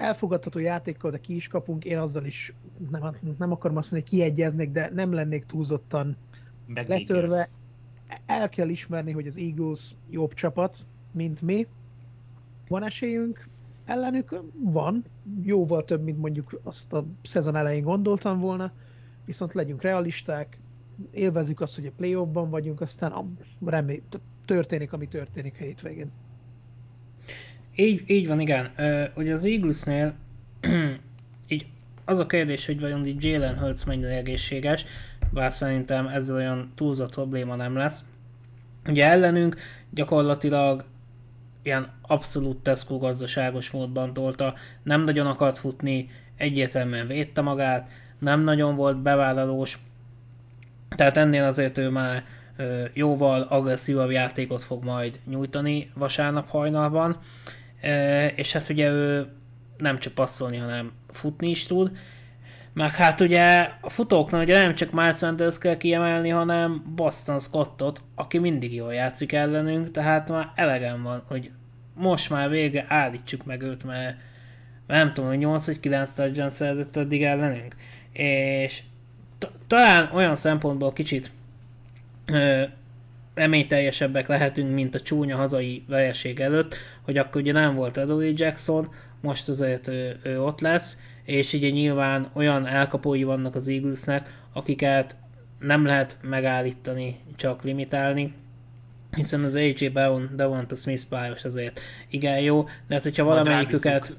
elfogadható 0.00 0.58
játékkal, 0.58 1.10
de 1.10 1.18
ki 1.18 1.34
is 1.34 1.48
kapunk, 1.48 1.84
én 1.84 1.98
azzal 1.98 2.24
is 2.24 2.52
nem, 2.90 3.02
nem 3.38 3.52
akarom 3.52 3.76
azt 3.76 3.90
mondani, 3.90 4.10
hogy 4.10 4.18
kiegyeznék, 4.18 4.70
de 4.70 4.90
nem 4.92 5.12
lennék 5.12 5.44
túlzottan 5.44 6.16
letörve. 6.74 7.48
El 8.26 8.48
kell 8.48 8.68
ismerni, 8.68 9.12
hogy 9.12 9.26
az 9.26 9.36
Eagles 9.36 9.94
jobb 10.10 10.34
csapat, 10.34 10.76
mint 11.12 11.42
mi. 11.42 11.66
Van 12.68 12.84
esélyünk 12.84 13.48
ellenük? 13.84 14.42
Van. 14.54 15.04
Jóval 15.42 15.84
több, 15.84 16.02
mint 16.02 16.18
mondjuk 16.18 16.60
azt 16.62 16.92
a 16.92 17.04
szezon 17.22 17.56
elején 17.56 17.82
gondoltam 17.82 18.40
volna. 18.40 18.72
Viszont 19.24 19.54
legyünk 19.54 19.82
realisták, 19.82 20.60
élvezzük 21.10 21.60
azt, 21.60 21.74
hogy 21.74 21.86
a 21.86 21.92
play 21.96 22.14
ban 22.14 22.50
vagyunk, 22.50 22.80
aztán 22.80 23.36
remély, 23.64 24.02
történik, 24.44 24.92
ami 24.92 25.08
történik 25.08 25.56
a 25.60 25.62
hétvégén. 25.62 26.10
Így, 27.80 28.02
így 28.06 28.26
van, 28.26 28.40
igen. 28.40 28.70
Uh, 28.78 29.04
ugye 29.14 29.32
az 29.32 29.44
Eaglesnél 29.44 30.14
így 31.48 31.66
az 32.04 32.18
a 32.18 32.26
kérdés, 32.26 32.66
hogy 32.66 32.80
vajon 32.80 33.06
így 33.06 33.24
Jalen 33.24 33.58
Hurts 33.58 33.84
mennyire 33.84 34.16
egészséges, 34.16 34.84
bár 35.30 35.52
szerintem 35.52 36.06
ezzel 36.06 36.34
olyan 36.36 36.72
túlzott 36.74 37.10
probléma 37.10 37.56
nem 37.56 37.76
lesz. 37.76 38.04
Ugye 38.86 39.06
ellenünk 39.06 39.56
gyakorlatilag 39.90 40.84
ilyen 41.62 41.92
abszolút 42.02 42.62
Tesco 42.62 42.98
gazdaságos 42.98 43.70
módban 43.70 44.12
tolta, 44.12 44.54
nem 44.82 45.04
nagyon 45.04 45.26
akart 45.26 45.58
futni, 45.58 46.10
egyértelműen 46.36 47.06
védte 47.06 47.40
magát, 47.40 47.88
nem 48.18 48.40
nagyon 48.40 48.76
volt 48.76 49.02
bevállalós, 49.02 49.78
tehát 50.88 51.16
ennél 51.16 51.44
azért 51.44 51.78
ő 51.78 51.88
már 51.88 52.24
jóval 52.92 53.42
agresszívabb 53.42 54.10
játékot 54.10 54.62
fog 54.62 54.84
majd 54.84 55.20
nyújtani 55.26 55.90
vasárnap 55.94 56.48
hajnalban 56.48 57.18
és 58.34 58.52
hát 58.52 58.68
ugye 58.68 58.90
ő 58.90 59.28
nem 59.76 59.98
csak 59.98 60.12
passzolni, 60.12 60.56
hanem 60.56 60.92
futni 61.08 61.50
is 61.50 61.66
tud. 61.66 61.96
Meg 62.72 62.94
hát 62.94 63.20
ugye 63.20 63.70
a 63.80 63.90
futóknál 63.90 64.42
ugye 64.42 64.62
nem 64.62 64.74
csak 64.74 64.90
Miles 64.90 65.16
Sanders 65.16 65.58
kell 65.58 65.76
kiemelni, 65.76 66.28
hanem 66.28 66.82
Boston 66.94 67.38
Scottot, 67.38 68.02
aki 68.14 68.38
mindig 68.38 68.74
jól 68.74 68.94
játszik 68.94 69.32
ellenünk, 69.32 69.90
tehát 69.90 70.28
már 70.28 70.52
elegem 70.54 71.02
van, 71.02 71.22
hogy 71.26 71.50
most 71.94 72.30
már 72.30 72.48
vége 72.48 72.84
állítsuk 72.88 73.44
meg 73.44 73.62
őt, 73.62 73.84
mert, 73.84 74.16
mert 74.86 75.04
nem 75.04 75.12
tudom, 75.12 75.30
hogy 75.30 75.38
8 75.38 75.66
vagy 75.66 75.80
9 75.80 76.10
touchdown 76.10 76.50
szerzett 76.50 76.96
eddig 76.96 77.22
ellenünk. 77.22 77.76
És 78.12 78.82
talán 79.66 80.10
olyan 80.14 80.36
szempontból 80.36 80.92
kicsit 80.92 81.30
reményteljesebbek 83.34 84.28
lehetünk, 84.28 84.74
mint 84.74 84.94
a 84.94 85.00
csúnya 85.00 85.36
hazai 85.36 85.84
vereség 85.88 86.40
előtt, 86.40 86.74
hogy 87.02 87.16
akkor 87.16 87.40
ugye 87.40 87.52
nem 87.52 87.74
volt 87.74 87.96
Adoley 87.96 88.32
Jackson, 88.36 88.88
most 89.20 89.48
azért 89.48 89.88
ő, 89.88 90.18
ő 90.22 90.42
ott 90.42 90.60
lesz, 90.60 90.96
és 91.24 91.52
ugye 91.52 91.70
nyilván 91.70 92.30
olyan 92.32 92.66
elkapói 92.66 93.22
vannak 93.22 93.54
az 93.54 93.68
Eaglesnek, 93.68 94.38
akiket 94.52 95.16
nem 95.58 95.86
lehet 95.86 96.16
megállítani, 96.22 97.18
csak 97.36 97.62
limitálni, 97.62 98.34
hiszen 99.16 99.44
az 99.44 99.54
AJ 99.54 99.88
Brown, 99.92 100.30
Devonta 100.36 100.74
Smith 100.74 101.04
pályos 101.08 101.44
azért 101.44 101.80
igen 102.08 102.40
jó, 102.40 102.62
de 102.62 102.94
hát 102.94 103.02
hogyha 103.02 103.24
valamelyiküket 103.24 104.16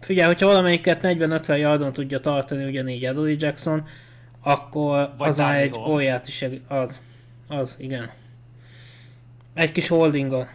figyelj, 0.00 0.26
hogyha 0.26 0.46
valamelyiket 0.46 1.00
40-50 1.02 1.58
yardon 1.58 1.92
tudja 1.92 2.20
tartani 2.20 2.64
ugyanígy 2.64 3.04
Adoley 3.04 3.36
Jackson, 3.38 3.86
akkor 4.40 5.14
Vagy 5.18 5.28
az 5.28 5.36
már 5.36 5.60
egy 5.60 5.74
óriási 5.88 6.62
az 6.68 7.00
Az, 7.58 7.76
igen. 7.78 8.10
Egy 9.54 9.72
kis 9.72 9.88
holdingon. 9.88 10.46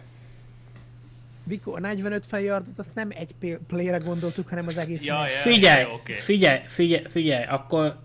Viko, 1.44 1.72
a 1.72 1.80
45 1.80 2.26
feljardot 2.26 2.78
azt 2.78 2.94
nem 2.94 3.08
egy 3.10 3.56
playre 3.66 3.98
gondoltuk, 3.98 4.48
hanem 4.48 4.66
az 4.66 4.76
egész 4.76 5.04
Ja, 5.04 5.26
ja. 5.26 5.50
Figyelj, 5.50 5.84
oké. 5.84 6.14
figyelj, 6.14 6.60
figyelj, 6.66 7.04
figyelj, 7.10 7.44
akkor 7.44 7.98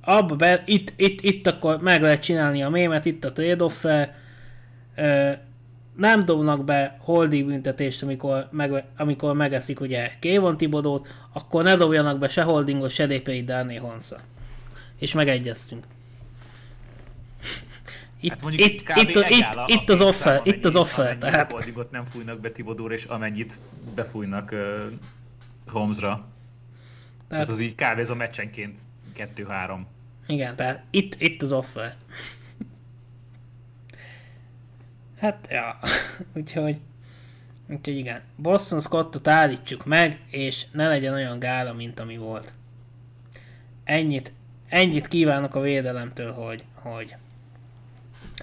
abba 0.00 0.36
be, 0.36 0.62
itt, 0.66 0.92
itt, 0.96 1.20
itt 1.20 1.46
akkor 1.46 1.80
meg 1.80 2.02
lehet 2.02 2.22
csinálni 2.22 2.62
a 2.62 2.68
mémet, 2.68 3.04
itt 3.04 3.24
a 3.24 3.32
trade-off 3.32 3.84
nem 5.96 6.24
dobnak 6.24 6.64
be 6.64 6.96
holdi 7.00 7.42
büntetést, 7.42 8.02
amikor, 8.02 8.48
meg, 8.50 8.84
amikor 8.96 9.34
megeszik 9.34 9.80
ugye 9.80 10.10
Kévon 10.20 10.56
Tibodót, 10.56 11.08
akkor 11.32 11.62
ne 11.62 11.76
dobjanak 11.76 12.18
be 12.18 12.28
se 12.28 12.42
holdingot, 12.42 12.90
se 12.90 13.06
DPI 13.06 13.44
Dani 13.44 13.76
Honsa. 13.76 14.20
És 14.98 15.14
megegyeztünk. 15.14 15.84
Itt, 18.22 18.30
Hát 18.30 18.42
mondjuk 18.42 18.68
itt, 18.70 18.82
kb. 18.82 18.96
itt, 18.96 19.08
itt, 19.08 19.16
egáll 19.16 19.52
a- 19.58 19.64
itt, 19.68 19.88
a 19.88 19.92
az 19.92 20.00
offer, 20.00 20.40
itt 20.44 20.64
az 20.64 20.76
offer, 20.76 21.18
tehát 21.18 21.52
holdingot 21.52 21.90
nem 21.90 22.04
fújnak 22.04 22.40
be 22.40 22.50
Tibodóra, 22.50 22.94
és 22.94 23.04
amennyit 23.04 23.54
befújnak 23.94 24.50
uh, 24.52 24.58
Holmesra. 25.66 26.06
Tehát, 26.08 26.26
Tehát- 27.28 27.48
az 27.48 27.60
így 27.60 27.74
kb. 27.74 27.98
ez 27.98 28.10
a 28.10 28.14
meccsenként 28.14 28.78
2-3. 29.16 29.78
Igen, 30.26 30.56
tehát 30.56 30.84
itt, 30.90 31.14
itt 31.20 31.42
az 31.42 31.52
offer. 31.52 31.96
Hát, 35.18 35.48
ja, 35.50 35.78
úgyhogy, 36.36 36.76
úgyhogy 37.68 37.96
igen. 37.96 38.20
Boston 38.36 38.80
Scottot 38.80 39.28
állítsuk 39.28 39.84
meg, 39.86 40.20
és 40.30 40.64
ne 40.72 40.88
legyen 40.88 41.12
olyan 41.12 41.38
gála, 41.38 41.72
mint 41.72 42.00
ami 42.00 42.16
volt. 42.16 42.52
Ennyit, 43.84 44.32
ennyit 44.68 45.08
kívánok 45.08 45.54
a 45.54 45.60
védelemtől, 45.60 46.32
hogy, 46.32 46.64
hogy 46.74 47.14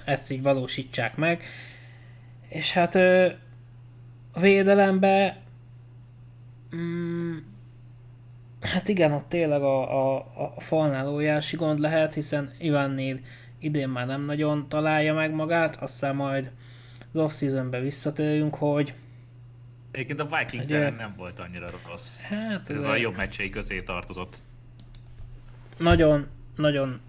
ezt 0.05 0.31
így 0.31 0.41
valósítsák 0.41 1.15
meg. 1.15 1.43
És 2.47 2.71
hát 2.71 2.95
a 2.95 4.39
védelembe 4.39 5.37
mm, 6.75 7.37
Hát 8.61 8.87
igen, 8.87 9.11
ott 9.11 9.29
tényleg 9.29 9.61
a, 9.61 10.15
a, 10.15 10.31
a 10.55 10.59
falnál 10.61 11.07
óriási 11.07 11.55
gond 11.55 11.79
lehet, 11.79 12.13
hiszen 12.13 12.51
Ivannél 12.59 13.19
idén 13.59 13.89
már 13.89 14.05
nem 14.07 14.21
nagyon 14.25 14.69
találja 14.69 15.13
meg 15.13 15.33
magát, 15.33 15.75
aztán 15.75 16.15
majd 16.15 16.51
az 17.11 17.17
off-seasonbe 17.19 17.79
visszatérünk, 17.79 18.55
hogy 18.55 18.93
Egyébként 19.91 20.19
a 20.19 20.37
Vikings 20.37 20.65
Ugye- 20.65 20.77
ellen 20.77 20.93
nem 20.93 21.13
volt 21.17 21.39
annyira 21.39 21.67
rossz. 21.87 22.21
hát 22.21 22.69
Ez 22.69 22.75
ez 22.75 22.85
a 22.85 22.95
jobb 22.95 23.15
meccsei 23.15 23.49
közé 23.49 23.81
tartozott. 23.81 24.37
nagyon, 25.77 26.27
nagyon 26.55 26.99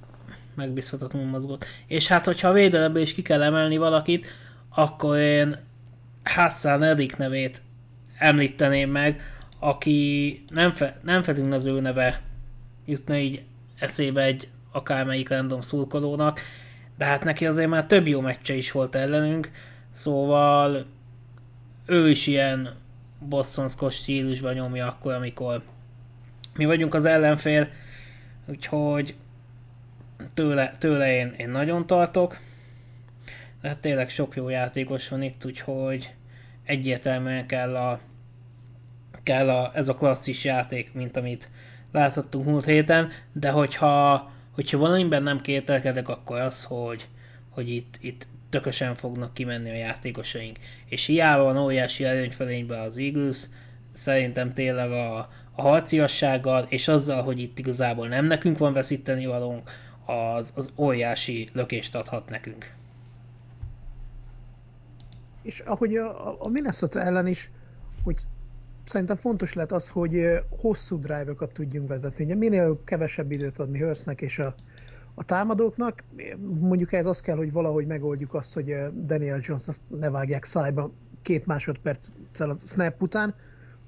megbízhatatlanul 0.61 1.29
mozgott. 1.29 1.65
És 1.87 2.07
hát, 2.07 2.25
hogyha 2.25 2.49
a 2.49 2.53
védelembe 2.53 3.01
is 3.01 3.15
ki 3.15 3.23
kell 3.23 3.43
emelni 3.43 3.77
valakit, 3.77 4.27
akkor 4.69 5.17
én 5.17 5.59
Hassan 6.25 6.83
Erik 6.83 7.17
nevét 7.17 7.63
említeném 8.19 8.91
meg, 8.91 9.23
aki 9.59 10.45
nem, 10.49 10.73
fe, 10.73 10.99
nem 11.03 11.23
feltétlenül 11.23 11.59
az 11.59 11.67
ő 11.67 11.81
neve 11.81 12.23
jutna 12.87 13.17
így 13.17 13.43
eszébe 13.79 14.23
egy 14.23 14.49
akármelyik 14.73 15.29
random 15.29 15.61
szurkolónak, 15.61 16.41
de 16.99 17.05
hát 17.05 17.25
neki 17.25 17.47
azért 17.47 17.69
már 17.69 17.87
több 17.87 18.07
jó 18.07 18.21
meccse 18.21 18.55
is 18.55 18.71
volt 18.73 18.95
ellenünk, 18.95 19.51
szóval 19.91 20.87
ő 21.87 22.11
is 22.11 22.27
ilyen 22.27 22.75
Boston 23.19 23.69
Scott 23.69 23.93
stílusban 23.93 24.55
nyomja 24.55 24.87
akkor, 24.87 25.13
amikor 25.13 25.63
mi 26.55 26.65
vagyunk 26.65 26.95
az 26.95 27.05
ellenfél, 27.05 27.69
úgyhogy 28.47 29.15
tőle, 30.35 30.73
tőle 30.79 31.15
én, 31.15 31.35
én 31.37 31.51
nagyon 31.51 31.87
tartok, 31.87 32.39
de 33.61 33.69
hát 33.69 33.79
tényleg 33.79 34.09
sok 34.09 34.37
jó 34.37 34.49
játékos 34.49 35.09
van 35.09 35.23
itt, 35.23 35.45
úgyhogy 35.45 36.15
egyértelműen 36.65 37.47
kell 37.47 37.77
a 37.77 38.01
kell 39.23 39.51
a, 39.51 39.71
ez 39.75 39.89
a 39.89 39.95
klasszis 39.95 40.45
játék, 40.45 40.93
mint 40.93 41.17
amit 41.17 41.49
láthattunk 41.93 42.47
múlt 42.47 42.65
héten, 42.65 43.11
de 43.33 43.51
hogyha, 43.51 44.31
hogyha 44.51 44.79
valamiben 44.79 45.23
nem 45.23 45.41
kételkedek, 45.41 46.09
akkor 46.09 46.39
az, 46.39 46.65
hogy, 46.65 47.07
hogy 47.51 47.69
itt, 47.69 47.99
itt 48.01 48.27
tökösen 48.51 48.95
fognak 48.95 49.35
kimenni 49.35 49.71
a 49.71 49.75
játékosaink. 49.75 50.59
És 50.89 51.07
hiába 51.07 51.43
van 51.43 51.59
óriási 51.59 52.05
előnyfelénybe 52.05 52.81
az 52.81 52.99
Eagles, 52.99 53.39
szerintem 53.93 54.55
tényleg 54.55 54.91
a, 54.91 55.17
a 55.53 55.63
harciassággal, 55.63 56.67
és 56.69 56.89
azzal, 56.89 57.23
hogy 57.23 57.41
itt 57.41 57.59
igazából 57.59 58.09
nem 58.09 58.25
nekünk 58.25 58.59
van 58.59 58.73
veszíteni 58.73 59.27
valónk, 59.27 59.71
az, 60.11 60.53
az 60.57 60.73
óriási 60.77 61.49
lökést 61.53 61.95
adhat 61.95 62.31
nekünk. 62.31 62.73
És 65.43 65.61
ahogy 65.61 65.97
a, 65.97 66.45
a- 66.45 66.49
Minnesota 66.49 67.01
ellen 67.01 67.27
is, 67.27 67.51
hogy 68.05 68.17
szerintem 68.85 69.17
fontos 69.17 69.53
lehet 69.55 69.73
az, 69.73 69.89
hogy 69.89 70.27
hosszú 70.61 70.99
drive-okat 70.99 71.53
tudjunk 71.53 71.89
vezetni. 71.89 72.25
Ugye 72.25 72.35
minél 72.35 72.81
kevesebb 72.85 73.31
időt 73.31 73.59
adni 73.59 73.81
Hurstnek 73.83 74.21
és 74.21 74.39
a, 74.39 74.55
a 75.15 75.25
támadóknak, 75.25 76.05
mondjuk 76.61 76.93
ez 76.93 77.07
az 77.07 77.21
kell, 77.21 77.37
hogy 77.37 77.53
valahogy 77.53 77.87
megoldjuk 77.87 78.35
azt, 78.35 78.55
hogy 78.55 78.75
Daniel 79.07 79.41
Jones 79.43 79.69
azt 79.69 79.81
ne 79.89 80.11
vágják 80.11 80.45
szájba 80.45 80.93
két 81.23 81.47
másodperccel 81.47 82.51
a 82.51 82.55
snap 82.55 83.03
után. 83.03 83.35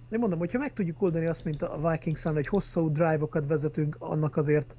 De 0.09 0.19
mondom, 0.19 0.39
hogyha 0.39 0.59
meg 0.59 0.73
tudjuk 0.73 1.03
oldani 1.03 1.27
azt, 1.27 1.45
mint 1.45 1.63
a 1.63 1.91
vikings 1.91 2.23
hogy 2.23 2.47
hosszú 2.47 2.89
drive-okat 2.89 3.47
vezetünk, 3.47 3.97
annak 3.99 4.37
azért 4.37 4.77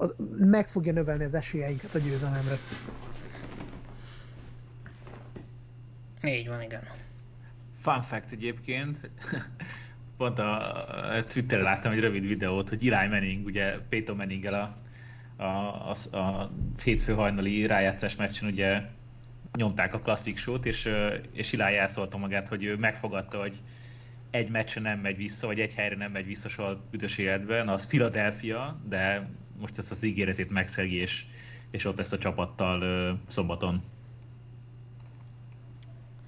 az 0.00 0.14
meg 0.38 0.68
fogja 0.68 0.92
növelni 0.92 1.24
az 1.24 1.34
esélyeinket 1.34 1.94
a 1.94 1.98
győzelemre. 1.98 2.56
Így 6.22 6.48
van, 6.48 6.62
igen. 6.62 6.82
Fun 7.78 8.00
fact 8.00 8.32
egyébként, 8.32 9.10
pont 10.16 10.38
a, 10.38 10.84
Twitteren 11.26 11.64
láttam 11.64 11.92
egy 11.92 12.00
rövid 12.00 12.26
videót, 12.26 12.68
hogy 12.68 12.88
Eli 12.88 13.08
Manning, 13.08 13.46
ugye 13.46 13.78
Peyton 13.88 14.16
manning 14.16 14.44
a, 14.44 14.76
a, 15.36 15.44
a, 15.90 16.16
a 16.16 16.50
hétfő 16.84 17.12
hajnali 17.12 17.66
rájátszás 17.66 18.16
meccsen 18.16 18.48
ugye 18.48 18.80
nyomták 19.56 19.94
a 19.94 19.98
klasszik 19.98 20.36
sót, 20.36 20.66
és, 20.66 20.88
és 21.32 21.52
Eli 21.52 21.76
elszólta 21.76 22.18
magát, 22.18 22.48
hogy 22.48 22.64
ő 22.64 22.76
megfogadta, 22.76 23.38
hogy 23.38 23.56
egy 24.30 24.50
meccsen 24.50 24.82
nem 24.82 24.98
megy 24.98 25.16
vissza, 25.16 25.46
vagy 25.46 25.60
egy 25.60 25.74
helyre 25.74 25.96
nem 25.96 26.10
megy 26.10 26.26
vissza 26.26 26.48
soha 26.48 26.80
büdös 26.90 27.18
életben, 27.18 27.68
az 27.68 27.86
Philadelphia, 27.86 28.80
de 28.88 29.28
most 29.60 29.78
ezt 29.78 29.90
az 29.90 30.02
ígéretét 30.02 30.50
megszegi, 30.50 30.94
és, 30.96 31.24
és 31.70 31.84
ott 31.84 31.96
lesz 31.96 32.12
a 32.12 32.18
csapattal 32.18 32.80
ö, 32.82 33.12
szombaton. 33.26 33.80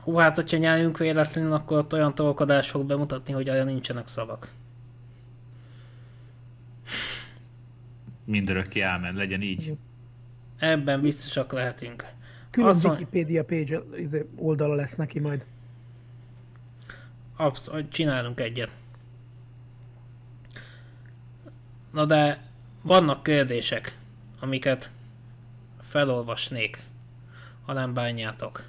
Hú, 0.02 0.14
hát 0.14 0.34
hogyha 0.36 0.56
nyájunk 0.56 0.98
véletlenül, 0.98 1.52
akkor 1.52 1.78
ott 1.78 1.92
olyan 1.92 2.14
tolkodás 2.14 2.70
fog 2.70 2.86
bemutatni, 2.86 3.32
hogy 3.32 3.50
olyan 3.50 3.66
nincsenek 3.66 4.06
szavak. 4.06 4.52
Mindörökké 8.24 8.80
elment, 8.80 9.16
legyen 9.16 9.42
így. 9.42 9.78
Ebben 10.58 11.00
biztosak 11.00 11.52
lehetünk. 11.52 12.04
Külön 12.50 12.68
Azt 12.68 12.82
mond- 12.82 12.98
Wikipedia 12.98 13.44
page 13.44 13.80
izé, 13.96 14.26
oldala 14.36 14.74
lesz 14.74 14.96
neki 14.96 15.20
majd. 15.20 15.46
Abszolút, 17.36 17.92
csinálunk 17.92 18.40
egyet. 18.40 18.70
Na 21.92 22.04
de 22.04 22.49
vannak 22.82 23.22
kérdések, 23.22 23.98
amiket 24.40 24.90
felolvasnék, 25.88 26.82
ha 27.66 27.72
nem 27.72 27.94
bánjátok. 27.94 28.68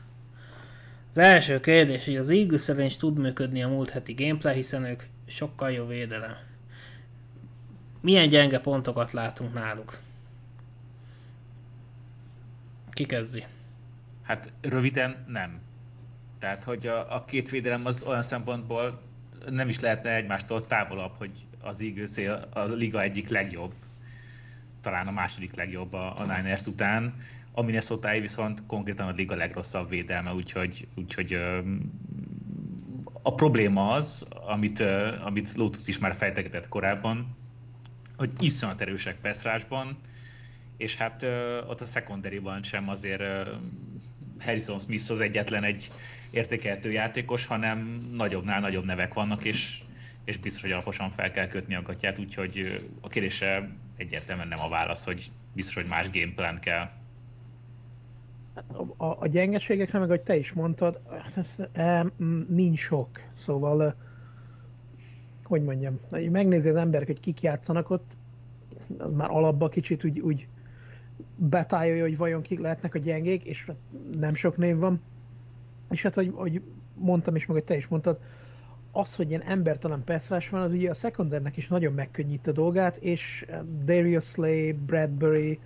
Az 1.10 1.17
első 1.17 1.60
kérdés, 1.60 2.06
hogy 2.06 2.15
az 2.15 2.30
Eagles 2.30 2.69
ellen 2.69 2.86
is 2.86 2.97
tud 2.97 3.17
működni 3.17 3.63
a 3.63 3.67
múlt 3.67 3.89
heti 3.89 4.13
gameplay, 4.13 4.56
hiszen 4.56 4.86
ők 4.86 5.04
sokkal 5.28 5.71
jó 5.71 5.86
védelem. 5.86 6.36
Milyen 8.02 8.30
gyenge 8.30 8.60
pontokat 8.60 9.12
látunk 9.12 9.54
náluk? 9.54 10.00
Ki 12.91 13.06
kezdi? 13.06 13.45
Hát 14.21 14.52
röviden 14.62 15.26
nem. 15.28 15.60
Tehát, 16.39 16.63
hogy 16.63 16.88
a, 16.88 17.15
a 17.15 17.26
két 17.26 17.50
védelem 17.50 17.86
az 17.86 18.04
olyan 18.04 18.21
szempontból 18.21 19.02
nem 19.50 19.69
is 19.69 19.80
lehetne 19.80 20.15
egymástól 20.15 20.65
távolabb, 20.65 21.13
hogy 21.17 21.32
az 21.62 21.82
Eagles 21.82 22.39
a 22.50 22.63
liga 22.63 23.02
egyik 23.02 23.30
legjobb, 23.30 23.74
talán 24.81 25.07
a 25.07 25.11
második 25.11 25.55
legjobb 25.55 25.93
a, 25.93 26.19
a 26.19 26.21
Niners 26.21 26.65
után. 26.65 27.13
A 27.51 27.61
minnesota 27.61 28.19
viszont 28.19 28.65
konkrétan 28.65 29.07
a 29.07 29.11
liga 29.11 29.35
legrosszabb 29.35 29.89
védelme, 29.89 30.33
úgyhogy, 30.33 30.87
úgyhogy 30.95 31.33
a 33.21 33.33
probléma 33.33 33.89
az, 33.89 34.27
amit, 34.29 34.79
amit 35.23 35.55
Lotus 35.55 35.87
is 35.87 35.99
már 35.99 36.13
fejtegetett 36.13 36.67
korábban, 36.67 37.27
hogy 38.17 38.31
iszonyat 38.39 38.81
erősek 38.81 39.19
passzrásban, 39.21 39.97
és 40.77 40.95
hát 40.95 41.23
ott 41.67 41.81
a 41.81 41.85
secondary 41.85 42.41
sem 42.61 42.89
azért 42.89 43.23
Harrison 44.39 44.79
Smith 44.79 45.11
az 45.11 45.19
egyetlen 45.19 45.63
egy 45.63 45.91
értékelhető 46.31 46.91
játékos, 46.91 47.45
hanem 47.45 48.07
nagyobbnál 48.11 48.59
nagyobb 48.59 48.85
nevek 48.85 49.13
vannak, 49.13 49.43
és, 49.43 49.80
és 50.23 50.38
biztos, 50.38 50.62
hogy 50.62 50.71
alaposan 50.71 51.10
fel 51.10 51.31
kell 51.31 51.47
kötni 51.47 51.75
a 51.75 51.81
gatyát, 51.81 52.19
úgyhogy 52.19 52.84
a 53.01 53.07
kérdése 53.07 53.69
egyértelműen 53.97 54.47
nem 54.47 54.60
a 54.60 54.69
válasz, 54.69 55.05
hogy 55.05 55.31
biztos, 55.53 55.75
hogy 55.75 55.88
más 55.88 56.12
gameplan 56.12 56.55
kell. 56.55 56.89
a, 58.53 59.05
a, 59.05 59.17
a 59.19 59.27
gyengeségekre, 59.27 59.99
meg 59.99 60.07
ahogy 60.07 60.21
te 60.21 60.36
is 60.36 60.53
mondtad, 60.53 60.99
ez, 61.36 61.55
e, 61.73 62.05
nincs 62.47 62.79
sok. 62.79 63.10
Szóval, 63.34 63.95
hogy 65.43 65.63
mondjam, 65.63 65.99
megnézi 66.10 66.69
az 66.69 66.75
ember, 66.75 67.05
hogy 67.05 67.19
kik 67.19 67.41
játszanak 67.41 67.89
ott, 67.89 68.17
az 68.97 69.12
már 69.12 69.29
alapba 69.29 69.69
kicsit 69.69 70.03
úgy, 70.03 70.19
úgy 70.19 70.47
betájolja, 71.36 72.03
hogy 72.03 72.17
vajon 72.17 72.41
kik 72.41 72.60
lehetnek 72.60 72.95
a 72.95 72.99
gyengék, 72.99 73.43
és 73.43 73.71
nem 74.15 74.34
sok 74.34 74.57
név 74.57 74.77
van. 74.77 75.01
És 75.89 76.01
hát, 76.01 76.13
hogy, 76.13 76.31
hogy 76.36 76.62
mondtam 76.93 77.36
is, 77.36 77.45
meg 77.45 77.55
hogy 77.55 77.65
te 77.65 77.75
is 77.75 77.88
mondtad, 77.88 78.19
az, 78.91 79.15
hogy 79.15 79.30
ilyen 79.30 79.41
embertelen 79.41 80.04
passzrás 80.04 80.49
van, 80.49 80.62
az 80.62 80.71
ugye 80.71 80.89
a 80.89 80.93
secondernek 80.93 81.58
is 81.58 81.67
nagyon 81.67 81.93
megkönnyít 81.93 82.47
a 82.47 82.51
dolgát, 82.51 82.97
és 82.97 83.45
Darius 83.84 84.25
Slay, 84.25 84.71
Bradbury, 84.71 85.60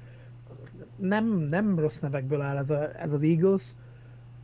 nem, 0.96 1.26
nem 1.26 1.80
rossz 1.80 2.00
nevekből 2.00 2.42
áll 2.42 2.58
ez, 2.58 2.70
a, 2.70 3.00
ez 3.02 3.12
az 3.12 3.22
Eagles, 3.22 3.64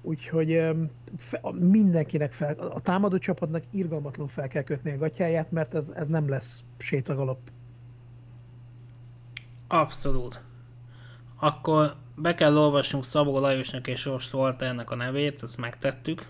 úgyhogy 0.01 0.69
fe, 1.17 1.41
mindenkinek 1.53 2.31
fel, 2.31 2.53
a 2.53 2.79
támadó 2.79 3.17
csapatnak 3.17 3.63
irgalmatlanul 3.71 4.31
fel 4.31 4.47
kell 4.47 4.63
kötni 4.63 4.91
a 4.91 4.97
gatyáját, 4.97 5.51
mert 5.51 5.75
ez, 5.75 5.89
ez 5.95 6.07
nem 6.07 6.29
lesz 6.29 6.63
sétagalop. 6.77 7.39
Abszolút. 9.67 10.41
Akkor 11.39 11.95
be 12.15 12.33
kell 12.33 12.57
olvasnunk 12.57 13.05
Szabó 13.05 13.39
Lajosnak 13.39 13.87
és 13.87 14.05
Rost 14.05 14.33
Walternek 14.33 14.91
a 14.91 14.95
nevét, 14.95 15.43
ezt 15.43 15.57
megtettük. 15.57 16.27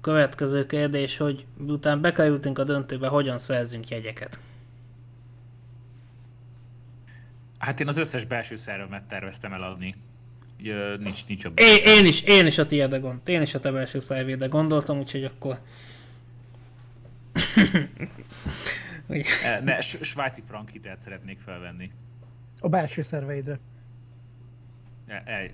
A 0.00 0.02
következő 0.02 0.66
kérdés, 0.66 1.16
hogy 1.16 1.44
miután 1.56 2.00
bekerültünk 2.00 2.58
a 2.58 2.64
döntőbe, 2.64 3.08
hogyan 3.08 3.38
szerzünk 3.38 3.88
jegyeket? 3.88 4.38
Hát 7.58 7.80
én 7.80 7.88
az 7.88 7.98
összes 7.98 8.24
belső 8.24 8.56
szervemet 8.56 9.02
terveztem 9.02 9.52
eladni. 9.52 9.92
Ugye, 10.60 10.96
nincs, 10.96 11.26
nincs 11.26 11.44
a... 11.44 11.52
Én, 11.54 11.82
én, 11.84 12.06
is, 12.06 12.20
én 12.22 12.46
is 12.46 12.58
a 12.58 12.66
tiédre 12.66 12.98
gond, 12.98 13.28
én 13.28 13.42
is 13.42 13.54
a 13.54 13.60
te 13.60 13.70
belső 13.70 14.00
szervédre 14.00 14.46
gondoltam, 14.46 14.98
úgyhogy 14.98 15.24
akkor... 15.24 15.60
E, 19.44 19.60
ne, 19.60 19.80
svájci 19.80 20.42
frank 20.46 20.68
hitelt 20.68 21.00
szeretnék 21.00 21.38
felvenni. 21.38 21.90
A 22.60 22.68
belső 22.68 23.02
szerveidre. 23.02 23.58
E, 25.06 25.22
e, 25.26 25.50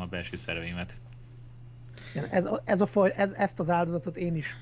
a 0.00 0.06
belső 0.06 0.36
szerveimet. 0.36 1.02
Ez, 2.30 2.48
ez 2.64 2.80
a 2.80 2.86
faj, 2.86 3.12
ez, 3.16 3.32
ezt 3.32 3.60
az 3.60 3.70
áldozatot 3.70 4.16
én 4.16 4.34
is 4.34 4.56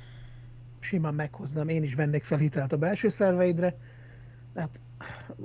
simán 0.81 1.15
meghoznám, 1.15 1.69
én 1.69 1.83
is 1.83 1.95
vennék 1.95 2.25
fel 2.25 2.39
hitelt 2.39 2.73
a 2.73 2.77
belső 2.77 3.09
szerveidre. 3.09 3.77
Hát 4.55 4.81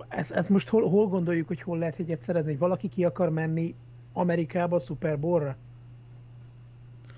ez, 0.09 0.31
ez 0.31 0.47
most 0.47 0.69
hol, 0.69 0.89
hol 0.89 1.07
gondoljuk, 1.07 1.47
hogy 1.47 1.61
hol 1.61 1.77
lehet 1.77 1.99
egyet 1.99 2.21
szerezni, 2.21 2.49
hogy 2.49 2.59
valaki 2.59 2.89
ki 2.89 3.05
akar 3.05 3.29
menni 3.29 3.75
Amerikába 4.13 4.75
a 4.75 4.79
Super 4.79 5.19
Bowl-ra? 5.19 5.55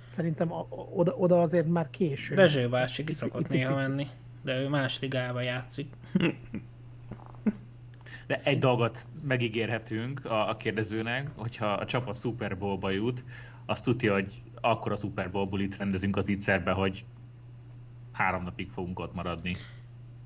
Szerintem 0.05 0.53
a, 0.53 0.65
oda, 0.69 1.15
oda 1.15 1.41
azért 1.41 1.67
már 1.67 1.89
késő. 1.89 2.35
Dezső 2.35 2.69
bácsi 2.69 3.03
ki 3.03 3.13
szokott 3.13 3.47
néha 3.47 3.75
menni, 3.75 4.07
de 4.43 4.59
ő 4.59 4.67
más 4.67 4.99
ligába 4.99 5.41
játszik. 5.41 5.93
De 8.27 8.41
egy 8.43 8.57
dolgot 8.57 9.07
megígérhetünk 9.27 10.25
a, 10.25 10.49
a 10.49 10.55
kérdezőnek, 10.55 11.29
hogyha 11.35 11.67
a 11.67 11.85
csapat 11.85 12.15
Super 12.15 12.57
Bowl-ba 12.57 12.89
jut, 12.89 13.23
azt 13.65 13.83
tudja, 13.83 14.13
hogy 14.13 14.29
akkor 14.61 14.91
a 14.91 14.95
Super 14.95 15.31
Bowl 15.31 15.67
rendezünk 15.77 16.15
az 16.15 16.29
ígyszerbe, 16.29 16.71
hogy 16.71 17.01
három 18.11 18.43
napig 18.43 18.69
fogunk 18.69 18.99
ott 18.99 19.13
maradni. 19.13 19.55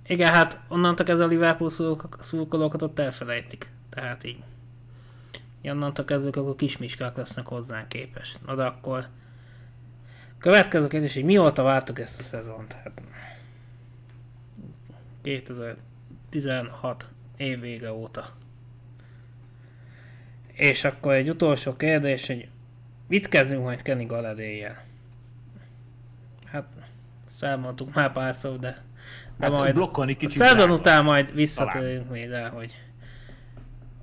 Igen, 0.07 0.33
hát 0.33 0.59
onnantól 0.67 1.05
ez 1.05 1.19
a 1.19 1.25
Liverpool 1.25 1.69
szurkolókat 2.19 2.81
ott 2.81 2.99
elfelejtik. 2.99 3.71
Tehát 3.89 4.23
így. 4.23 4.43
Onnantól 5.63 6.05
kezdve 6.05 6.41
akkor 6.41 6.55
kismiskák 6.55 7.17
lesznek 7.17 7.45
hozzánk 7.45 7.87
képes. 7.87 8.37
Na 8.45 8.55
de 8.55 8.63
akkor 8.63 9.07
következő 10.37 10.87
kérdés, 10.87 11.13
hogy 11.13 11.23
mióta 11.23 11.63
vártuk 11.63 11.99
ezt 11.99 12.19
a 12.19 12.23
szezont? 12.23 12.73
Hát 12.73 13.01
2016 15.21 17.07
év 17.37 17.59
vége 17.59 17.93
óta. 17.93 18.33
És 20.47 20.83
akkor 20.83 21.13
egy 21.13 21.29
utolsó 21.29 21.75
kérdés, 21.75 22.27
hogy 22.27 22.49
mit 23.09 23.27
kezdünk 23.27 23.63
majd 23.63 23.81
Kenny 23.81 24.05
Galadéjjel? 24.05 24.85
Hát 26.45 26.67
számoltuk 27.25 27.93
már 27.93 28.11
párszor, 28.11 28.59
de 28.59 28.83
de 29.39 29.45
hát 29.45 29.55
majd 29.55 29.73
blokkolni 29.73 30.17
kicsit. 30.17 30.41
A 30.41 30.45
szezon 30.45 30.71
után 30.71 31.03
majd 31.03 31.33
visszatérünk 31.33 32.09
még 32.09 32.29
rá, 32.29 32.49
hogy, 32.49 32.73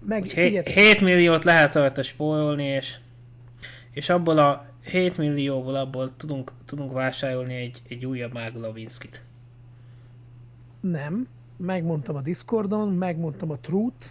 Meg, 0.07 0.21
hogy 0.21 0.33
7, 0.33 0.69
7 0.69 1.01
milliót 1.01 1.45
lehet 1.45 1.75
rajta 1.75 2.03
spórolni, 2.03 2.65
és, 2.65 2.97
és 3.91 4.09
abból 4.09 4.39
a 4.39 4.67
7 4.85 5.17
millióból 5.17 5.75
abból 5.75 6.13
tudunk, 6.17 6.53
tudunk 6.65 6.93
vásárolni 6.93 7.55
egy, 7.55 7.83
egy 7.89 8.07
újabb 8.07 8.33
Mág 8.33 8.55
Lavinskit. 8.55 9.23
Nem. 10.81 11.29
Megmondtam 11.57 12.17
a 12.17 12.21
Discordon, 12.21 12.89
megmondtam 12.89 13.51
a 13.51 13.59
Truth. 13.59 14.07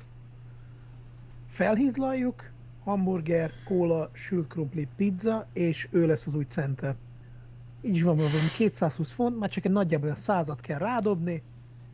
Felhízlaljuk, 1.48 2.50
hamburger, 2.86 3.52
kóla, 3.66 4.10
sült 4.14 4.48
krumpli, 4.48 4.88
pizza, 4.96 5.48
és 5.54 5.88
ő 5.92 6.06
lesz 6.06 6.26
az 6.26 6.36
új 6.36 6.44
center 6.44 6.96
így 7.86 8.04
van, 8.04 8.18
van 8.18 8.30
220 8.58 9.12
font, 9.12 9.40
már 9.40 9.50
csak 9.50 9.66
egy 9.66 9.72
nagyjából 9.72 10.10
a 10.10 10.16
százat 10.16 10.62
kell 10.62 10.78
rádobni, 10.78 11.44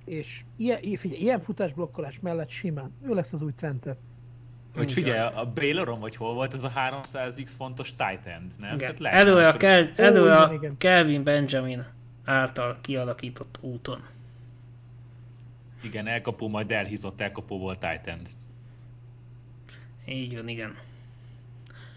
és 0.05 0.43
ilyen, 0.57 0.79
figyelj, 0.97 1.21
ilyen 1.21 1.41
futásblokkolás 1.41 2.19
mellett 2.19 2.49
simán, 2.49 2.93
ő 3.05 3.13
lesz 3.13 3.33
az 3.33 3.41
új 3.41 3.51
center. 3.55 3.95
Hogy 4.75 4.91
figyelj, 4.91 5.19
a 5.35 5.51
Bayloron 5.53 5.99
vagy 5.99 6.15
hol 6.15 6.33
volt 6.33 6.53
ez 6.53 6.63
a 6.63 6.71
300x 6.75 7.51
fontos 7.57 7.95
tight 7.95 8.25
end, 8.25 8.51
nem? 8.59 8.75
Igen. 8.75 8.95
Tehát 8.95 9.17
elő 9.17 9.35
a, 9.35 9.57
Kel- 9.57 9.99
elő 9.99 10.23
oh, 10.23 10.41
a 10.41 10.53
igen, 10.53 10.77
Kelvin 10.77 11.23
Benjamin 11.23 11.85
által 12.25 12.77
kialakított 12.81 13.57
úton. 13.61 14.03
Igen, 15.83 16.07
elkapó, 16.07 16.47
majd 16.47 16.71
elhízott 16.71 17.21
elkapó 17.21 17.59
volt 17.59 17.79
tight 17.79 18.07
end. 18.07 18.29
Így 20.05 20.35
van, 20.35 20.47
igen. 20.47 20.75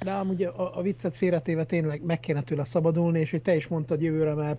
De 0.00 0.12
amúgy 0.12 0.42
a, 0.42 0.78
a 0.78 0.82
viccet 0.82 1.16
félretéve 1.16 1.64
tényleg 1.64 2.02
meg 2.02 2.20
kéne 2.20 2.42
tőle 2.42 2.64
szabadulni, 2.64 3.20
és 3.20 3.30
hogy 3.30 3.42
te 3.42 3.56
is 3.56 3.66
mondtad, 3.66 4.02
jövőre 4.02 4.34
már 4.34 4.58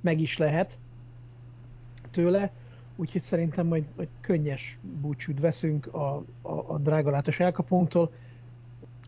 meg 0.00 0.20
is 0.20 0.36
lehet 0.36 0.78
tőle, 2.10 2.52
úgyhogy 2.96 3.20
szerintem 3.20 3.66
majd, 3.66 3.84
majd 3.96 4.08
könnyes 4.20 4.78
búcsút 5.00 5.40
veszünk 5.40 5.86
a, 5.86 6.24
a, 6.42 6.52
a 6.66 6.78
drágalátos 6.78 7.40
elkapónktól, 7.40 8.12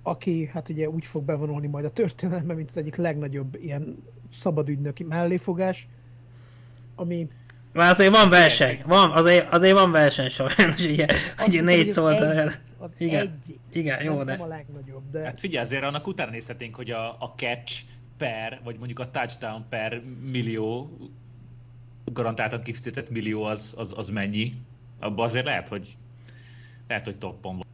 aki 0.03 0.51
hát 0.53 0.68
ugye 0.68 0.88
úgy 0.88 1.05
fog 1.05 1.25
bevonulni 1.25 1.66
majd 1.66 1.85
a 1.85 1.92
történelembe, 1.92 2.55
mint 2.55 2.68
az 2.68 2.77
egyik 2.77 2.97
legnagyobb 2.97 3.57
ilyen 3.61 4.03
szabadügynöki 4.33 5.05
melléfogás, 5.05 5.88
ami 6.94 7.29
már 7.73 7.90
azért 7.90 8.16
van 8.16 8.29
verseny, 8.29 8.83
van, 8.87 9.11
azért, 9.11 9.53
azért 9.53 9.75
van 9.75 9.90
verseny 9.90 10.29
sajnos, 10.29 10.85
ugye, 10.85 11.07
ugye 11.47 11.62
négy 11.62 11.92
szólt 11.92 12.20
el. 12.20 12.55
Az 12.85 12.94
igen, 12.99 13.20
egyik. 13.20 13.59
Igen, 13.73 14.03
jó, 14.03 14.16
nem, 14.16 14.27
de... 14.27 14.33
Nem 14.33 14.42
a 14.42 14.47
legnagyobb, 14.47 15.11
de... 15.11 15.23
Hát 15.25 15.38
figyelj, 15.38 15.64
azért 15.64 15.83
annak 15.83 16.07
utána 16.07 16.31
nézhetnénk, 16.31 16.75
hogy 16.75 16.90
a, 16.90 17.16
a 17.20 17.33
catch 17.37 17.83
per, 18.16 18.61
vagy 18.64 18.77
mondjuk 18.77 18.99
a 18.99 19.11
touchdown 19.11 19.64
per 19.68 20.03
millió, 20.23 20.99
garantáltan 22.05 22.62
kifizetett 22.62 23.11
millió 23.11 23.42
az, 23.42 23.75
az, 23.79 23.94
az 23.97 24.09
mennyi. 24.09 24.53
Abban 25.01 25.25
azért 25.25 25.47
lehet, 25.47 25.68
hogy 25.68 25.88
lehet, 26.88 27.05
hogy 27.05 27.18
toppon 27.18 27.57
van. 27.57 27.66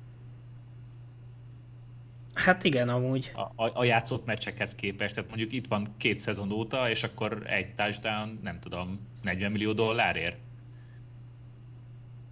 Hát 2.34 2.64
igen, 2.64 2.88
amúgy. 2.88 3.32
A, 3.34 3.64
a, 3.64 3.70
a 3.74 3.84
játszott 3.84 4.26
meccsekhez 4.26 4.74
képest, 4.74 5.14
tehát 5.14 5.28
mondjuk 5.28 5.52
itt 5.52 5.66
van 5.66 5.86
két 5.96 6.18
szezon 6.18 6.52
óta, 6.52 6.90
és 6.90 7.02
akkor 7.02 7.42
egy 7.46 7.74
touchdown, 7.74 8.38
nem 8.42 8.58
tudom, 8.58 9.00
40 9.22 9.50
millió 9.52 9.72
dollárért. 9.72 10.40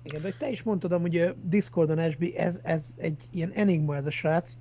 Igen, 0.08 0.22
de 0.22 0.32
te 0.38 0.50
is 0.50 0.62
mondtad, 0.62 1.00
hogy 1.00 1.16
a 1.16 1.34
Discordon 1.42 2.10
SB, 2.10 2.24
ez, 2.36 2.60
ez 2.62 2.94
egy 2.96 3.28
ilyen 3.30 3.50
enigma 3.50 3.96
ez 3.96 4.06
a 4.06 4.10
srác, 4.10 4.56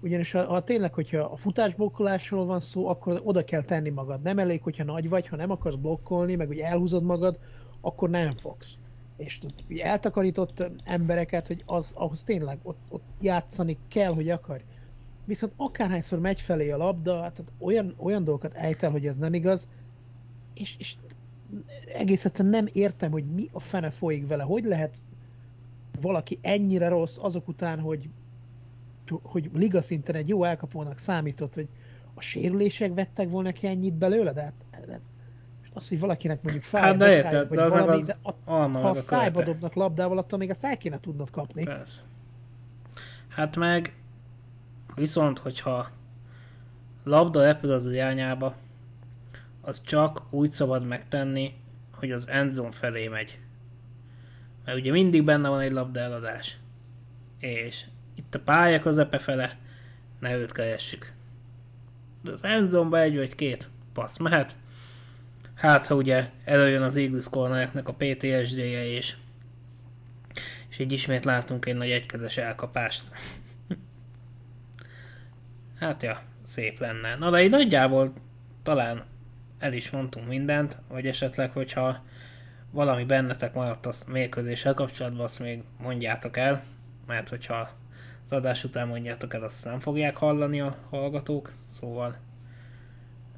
ugyanis 0.00 0.32
ha, 0.32 0.44
ha 0.44 0.64
tényleg, 0.64 0.94
hogyha 0.94 1.18
a 1.18 1.36
futásblokkolásról 1.36 2.44
van 2.44 2.60
szó, 2.60 2.88
akkor 2.88 3.20
oda 3.24 3.44
kell 3.44 3.62
tenni 3.62 3.88
magad. 3.88 4.22
Nem 4.22 4.38
elég, 4.38 4.62
hogyha 4.62 4.84
nagy 4.84 5.08
vagy, 5.08 5.26
ha 5.26 5.36
nem 5.36 5.50
akarsz 5.50 5.74
blokkolni, 5.74 6.34
meg 6.34 6.46
hogy 6.46 6.58
elhúzod 6.58 7.02
magad, 7.02 7.38
akkor 7.80 8.10
nem 8.10 8.36
fogsz. 8.36 8.78
És 9.16 9.40
ugye 9.68 9.84
eltakarított 9.84 10.64
embereket, 10.84 11.46
hogy 11.46 11.62
az, 11.66 11.92
ahhoz 11.94 12.22
tényleg 12.22 12.58
ott, 12.62 12.78
ott 12.88 13.04
játszani 13.20 13.78
kell, 13.88 14.12
hogy 14.14 14.30
akar. 14.30 14.62
Viszont 15.24 15.52
akárhányszor 15.56 16.18
megy 16.18 16.40
felé 16.40 16.70
a 16.70 16.76
labda, 16.76 17.20
hát 17.20 17.42
olyan, 17.58 17.94
olyan 17.98 18.24
dolgokat 18.24 18.54
ejtel, 18.54 18.90
hogy 18.90 19.06
ez 19.06 19.16
nem 19.16 19.34
igaz, 19.34 19.68
és, 20.54 20.76
és 20.78 20.94
egész 21.94 22.24
egyszerűen 22.24 22.54
nem 22.54 22.68
értem, 22.72 23.10
hogy 23.10 23.24
mi 23.24 23.48
a 23.52 23.60
fene 23.60 23.90
folyik 23.90 24.26
vele. 24.26 24.42
Hogy 24.42 24.64
lehet 24.64 24.96
valaki 26.00 26.38
ennyire 26.42 26.88
rossz 26.88 27.18
azok 27.20 27.48
után, 27.48 27.80
hogy, 27.80 28.08
hogy 29.22 29.50
liga 29.54 29.82
szinten 29.82 30.14
egy 30.14 30.28
jó 30.28 30.44
elkapónak 30.44 30.98
számított, 30.98 31.54
hogy 31.54 31.68
a 32.14 32.20
sérülések 32.20 32.94
vettek 32.94 33.30
volna 33.30 33.52
ki 33.52 33.66
ennyit 33.66 33.94
belőle, 33.94 34.32
de 34.32 34.42
hát, 34.42 34.54
hát 34.70 35.00
az, 35.74 35.88
hogy 35.88 36.00
valakinek 36.00 36.42
mondjuk 36.42 36.64
fáj, 36.64 36.82
hát 36.82 36.96
de 36.96 37.16
érted, 37.16 37.48
vagy 37.48 37.58
de 37.58 37.68
valami, 37.68 37.92
az 37.92 38.06
de 38.06 38.16
a, 38.22 38.52
ha 38.52 38.88
a 38.88 38.94
szájba 38.94 39.42
dobnak 39.42 39.74
labdával, 39.74 40.18
attól 40.18 40.38
még 40.38 40.50
a 40.50 40.54
száj 40.54 40.76
kéne 40.76 41.00
tudnod 41.00 41.30
kapni. 41.30 41.64
Persze. 41.64 42.00
Hát 43.28 43.56
meg 43.56 43.92
Viszont, 44.94 45.38
hogyha 45.38 45.90
labda 47.04 47.42
repül 47.42 47.72
az 47.72 47.92
irányába, 47.92 48.54
az 49.62 49.82
csak 49.84 50.22
úgy 50.30 50.50
szabad 50.50 50.86
megtenni, 50.86 51.54
hogy 51.90 52.12
az 52.12 52.28
endzone 52.28 52.72
felé 52.72 53.08
megy. 53.08 53.38
Mert 54.64 54.78
ugye 54.78 54.90
mindig 54.90 55.24
benne 55.24 55.48
van 55.48 55.60
egy 55.60 55.72
labda 55.72 56.00
eladás. 56.00 56.56
És 57.38 57.84
itt 58.14 58.34
a 58.34 58.40
pálya 58.40 58.80
közepe 58.80 59.18
fele, 59.18 59.58
ne 60.18 60.36
őt 60.36 60.52
keressük. 60.52 61.12
De 62.22 62.30
az 62.30 62.44
endzone 62.44 63.00
egy 63.00 63.16
vagy 63.16 63.34
két 63.34 63.70
passz 63.92 64.16
mehet. 64.16 64.56
Hát, 65.54 65.86
ha 65.86 65.94
ugye 65.94 66.30
előjön 66.44 66.82
az 66.82 66.96
Eagles 66.96 67.28
cornereknek 67.28 67.88
a 67.88 67.94
PTSD-je, 67.94 68.86
és, 68.86 69.16
és 70.68 70.78
így 70.78 70.92
ismét 70.92 71.24
látunk 71.24 71.66
egy 71.66 71.76
nagy 71.76 71.90
egykezes 71.90 72.36
elkapást. 72.36 73.02
hát 75.80 76.02
ja, 76.02 76.22
szép 76.42 76.78
lenne. 76.78 77.16
Na 77.16 77.30
de 77.30 77.44
így 77.44 77.50
nagyjából 77.50 78.12
talán 78.62 79.04
el 79.62 79.72
is 79.72 79.90
mondtunk 79.90 80.28
mindent, 80.28 80.76
vagy 80.88 81.06
esetleg, 81.06 81.50
hogyha 81.50 82.02
valami 82.70 83.04
bennetek 83.04 83.54
maradt 83.54 83.86
a 83.86 83.92
mérkőzéssel 84.06 84.74
kapcsolatban, 84.74 85.24
azt 85.24 85.38
még 85.38 85.62
mondjátok 85.82 86.36
el, 86.36 86.64
mert 87.06 87.28
hogyha 87.28 87.70
az 88.24 88.32
adás 88.32 88.64
után 88.64 88.88
mondjátok 88.88 89.34
el, 89.34 89.42
azt 89.42 89.64
nem 89.64 89.80
fogják 89.80 90.16
hallani 90.16 90.60
a 90.60 90.76
hallgatók, 90.90 91.52
szóval 91.78 92.16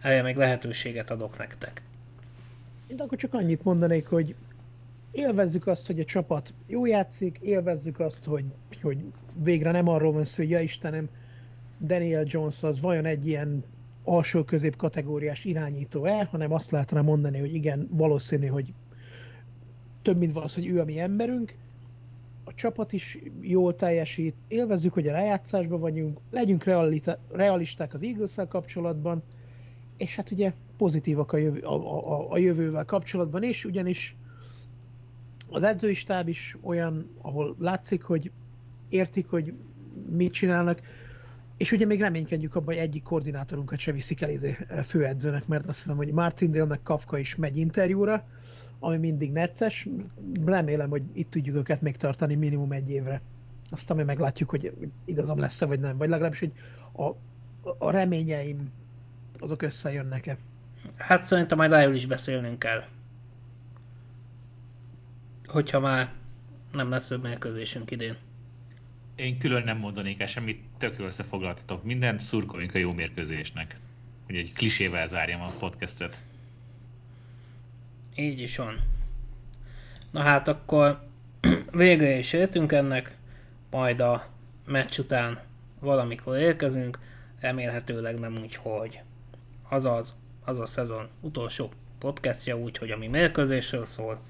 erre 0.00 0.22
még 0.22 0.36
lehetőséget 0.36 1.10
adok 1.10 1.38
nektek. 1.38 1.82
Én 2.86 3.00
akkor 3.00 3.18
csak 3.18 3.34
annyit 3.34 3.64
mondanék, 3.64 4.06
hogy 4.06 4.34
élvezzük 5.10 5.66
azt, 5.66 5.86
hogy 5.86 6.00
a 6.00 6.04
csapat 6.04 6.54
jó 6.66 6.86
játszik, 6.86 7.38
élvezzük 7.42 8.00
azt, 8.00 8.24
hogy, 8.24 8.44
hogy 8.82 8.98
végre 9.42 9.70
nem 9.70 9.88
arról 9.88 10.12
van 10.12 10.24
szó, 10.24 10.42
hogy 10.42 10.50
ja 10.50 10.60
Istenem, 10.60 11.08
Daniel 11.80 12.24
Jones 12.26 12.62
az 12.62 12.80
vajon 12.80 13.04
egy 13.04 13.26
ilyen 13.26 13.64
alsó 14.04 14.44
közép 14.44 14.76
kategóriás 14.76 15.44
irányító-e, 15.44 16.24
hanem 16.24 16.52
azt 16.52 16.70
lehetne 16.70 17.00
mondani, 17.00 17.38
hogy 17.38 17.54
igen, 17.54 17.88
valószínű, 17.90 18.46
hogy 18.46 18.72
több 20.02 20.18
mint 20.18 20.32
valószínű, 20.32 20.66
hogy 20.66 20.76
ő 20.76 20.80
a 20.80 20.84
mi 20.84 21.00
emberünk, 21.00 21.54
a 22.44 22.54
csapat 22.54 22.92
is 22.92 23.18
jól 23.40 23.74
teljesít, 23.74 24.34
élvezzük, 24.48 24.92
hogy 24.92 25.08
a 25.08 25.12
rájátszásban 25.12 25.80
vagyunk, 25.80 26.18
legyünk 26.30 26.64
realita, 26.64 27.18
realisták 27.30 27.94
az 27.94 28.02
eagles 28.02 28.34
kapcsolatban, 28.48 29.22
és 29.96 30.16
hát 30.16 30.30
ugye 30.30 30.52
pozitívak 30.76 31.32
a, 31.32 31.36
jövő, 31.36 31.60
a, 31.60 31.74
a, 32.12 32.30
a 32.30 32.38
jövővel 32.38 32.84
kapcsolatban 32.84 33.42
is, 33.42 33.64
ugyanis 33.64 34.16
az 35.50 35.62
edzői 35.62 35.94
stáb 35.94 36.28
is 36.28 36.56
olyan, 36.60 37.10
ahol 37.20 37.56
látszik, 37.58 38.02
hogy 38.02 38.30
értik, 38.88 39.28
hogy 39.28 39.54
mit 40.10 40.32
csinálnak, 40.32 40.80
és 41.56 41.72
ugye 41.72 41.86
még 41.86 42.00
reménykedjük 42.00 42.54
abban, 42.54 42.74
hogy 42.74 42.82
egyik 42.82 43.02
koordinátorunkat 43.02 43.78
se 43.78 43.92
viszik 43.92 44.20
el 44.20 44.30
izé, 44.30 44.56
főedzőnek, 44.84 45.46
mert 45.46 45.66
azt 45.66 45.78
hiszem, 45.78 45.96
hogy 45.96 46.12
Martindale 46.12 46.64
meg 46.64 46.82
Kafka 46.82 47.18
is 47.18 47.36
megy 47.36 47.56
interjúra, 47.56 48.24
ami 48.78 48.96
mindig 48.96 49.32
necces. 49.32 49.88
Remélem, 50.44 50.90
hogy 50.90 51.02
itt 51.12 51.30
tudjuk 51.30 51.56
őket 51.56 51.80
még 51.80 51.96
tartani 51.96 52.34
minimum 52.34 52.72
egy 52.72 52.90
évre. 52.90 53.20
Aztán 53.70 53.96
mi 53.96 54.02
meglátjuk, 54.02 54.50
hogy 54.50 54.72
igazam 55.04 55.38
lesz-e, 55.38 55.66
vagy 55.66 55.80
nem. 55.80 55.96
Vagy 55.96 56.08
legalábbis, 56.08 56.38
hogy 56.38 56.52
a, 56.92 57.16
a 57.78 57.90
reményeim 57.90 58.70
azok 59.38 59.62
összejönnek-e. 59.62 60.38
Hát 60.96 61.22
szerintem 61.22 61.58
majd 61.58 61.70
rájól 61.70 61.94
is 61.94 62.06
beszélnünk 62.06 62.58
kell. 62.58 62.82
Hogyha 65.46 65.80
már 65.80 66.12
nem 66.72 66.90
lesz 66.90 67.06
több 67.06 67.22
mérkőzésünk 67.22 67.90
idén. 67.90 68.16
Én 69.14 69.38
külön 69.38 69.62
nem 69.62 69.76
mondanék 69.76 70.20
el 70.20 70.26
semmit, 70.26 70.62
tök 70.78 70.98
összefoglaltatok 70.98 71.84
mindent, 71.84 72.20
szurkoljunk 72.20 72.74
a 72.74 72.78
jó 72.78 72.92
mérkőzésnek. 72.92 73.76
Hogy 74.26 74.36
egy 74.36 74.52
klisével 74.52 75.06
zárjam 75.06 75.40
a 75.40 75.50
podcastet. 75.58 76.24
Így 78.14 78.40
is 78.40 78.56
van. 78.56 78.80
Na 80.10 80.20
hát 80.20 80.48
akkor 80.48 81.08
végre 81.72 82.18
is 82.18 82.32
értünk 82.32 82.72
ennek, 82.72 83.16
majd 83.70 84.00
a 84.00 84.26
meccs 84.66 84.98
után 84.98 85.40
valamikor 85.80 86.36
érkezünk, 86.36 86.98
remélhetőleg 87.40 88.18
nem 88.18 88.38
úgy, 88.42 88.54
hogy 88.54 89.00
azaz, 89.68 90.14
az 90.44 90.58
a 90.58 90.66
szezon 90.66 91.08
utolsó 91.20 91.72
podcastja, 91.98 92.58
úgyhogy 92.58 92.90
ami 92.90 93.06
mérkőzésről 93.06 93.84
szól. 93.84 94.20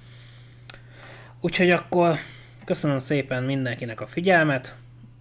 Úgyhogy 1.41 1.71
akkor 1.71 2.19
köszönöm 2.65 2.99
szépen 2.99 3.43
mindenkinek 3.43 4.01
a 4.01 4.07
figyelmet, 4.07 4.77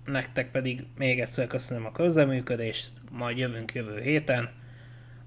nektek 0.06 0.52
pedig 0.52 0.86
még 0.98 1.20
egyszer 1.20 1.48
köszönöm 1.48 1.86
a 1.86 1.92
közleműködést, 1.92 2.92
majd 3.12 3.38
jövünk 3.38 3.74
jövő 3.74 4.02
héten. 4.02 4.50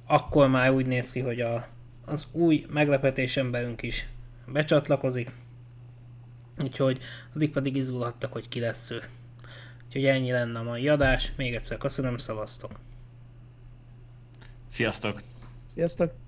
Akkor 0.06 0.48
már 0.48 0.70
úgy 0.70 0.86
néz 0.86 1.12
ki, 1.12 1.20
hogy 1.20 1.40
a, 1.40 1.66
az 2.04 2.26
új 2.32 2.66
meglepetés 2.70 3.36
emberünk 3.36 3.82
is 3.82 4.08
becsatlakozik, 4.46 5.30
úgyhogy 6.58 6.98
addig 7.34 7.50
pedig 7.50 7.76
izgulhattak, 7.76 8.32
hogy 8.32 8.48
ki 8.48 8.60
lesz 8.60 8.90
ő. 8.90 9.02
Úgyhogy 9.86 10.04
ennyi 10.04 10.30
lenne 10.30 10.58
a 10.58 10.62
mai 10.62 10.88
adás, 10.88 11.32
még 11.36 11.54
egyszer 11.54 11.78
köszönöm, 11.78 12.16
szavaztok! 12.16 12.80
Sziasztok! 14.66 15.20
Sziasztok! 15.66 16.25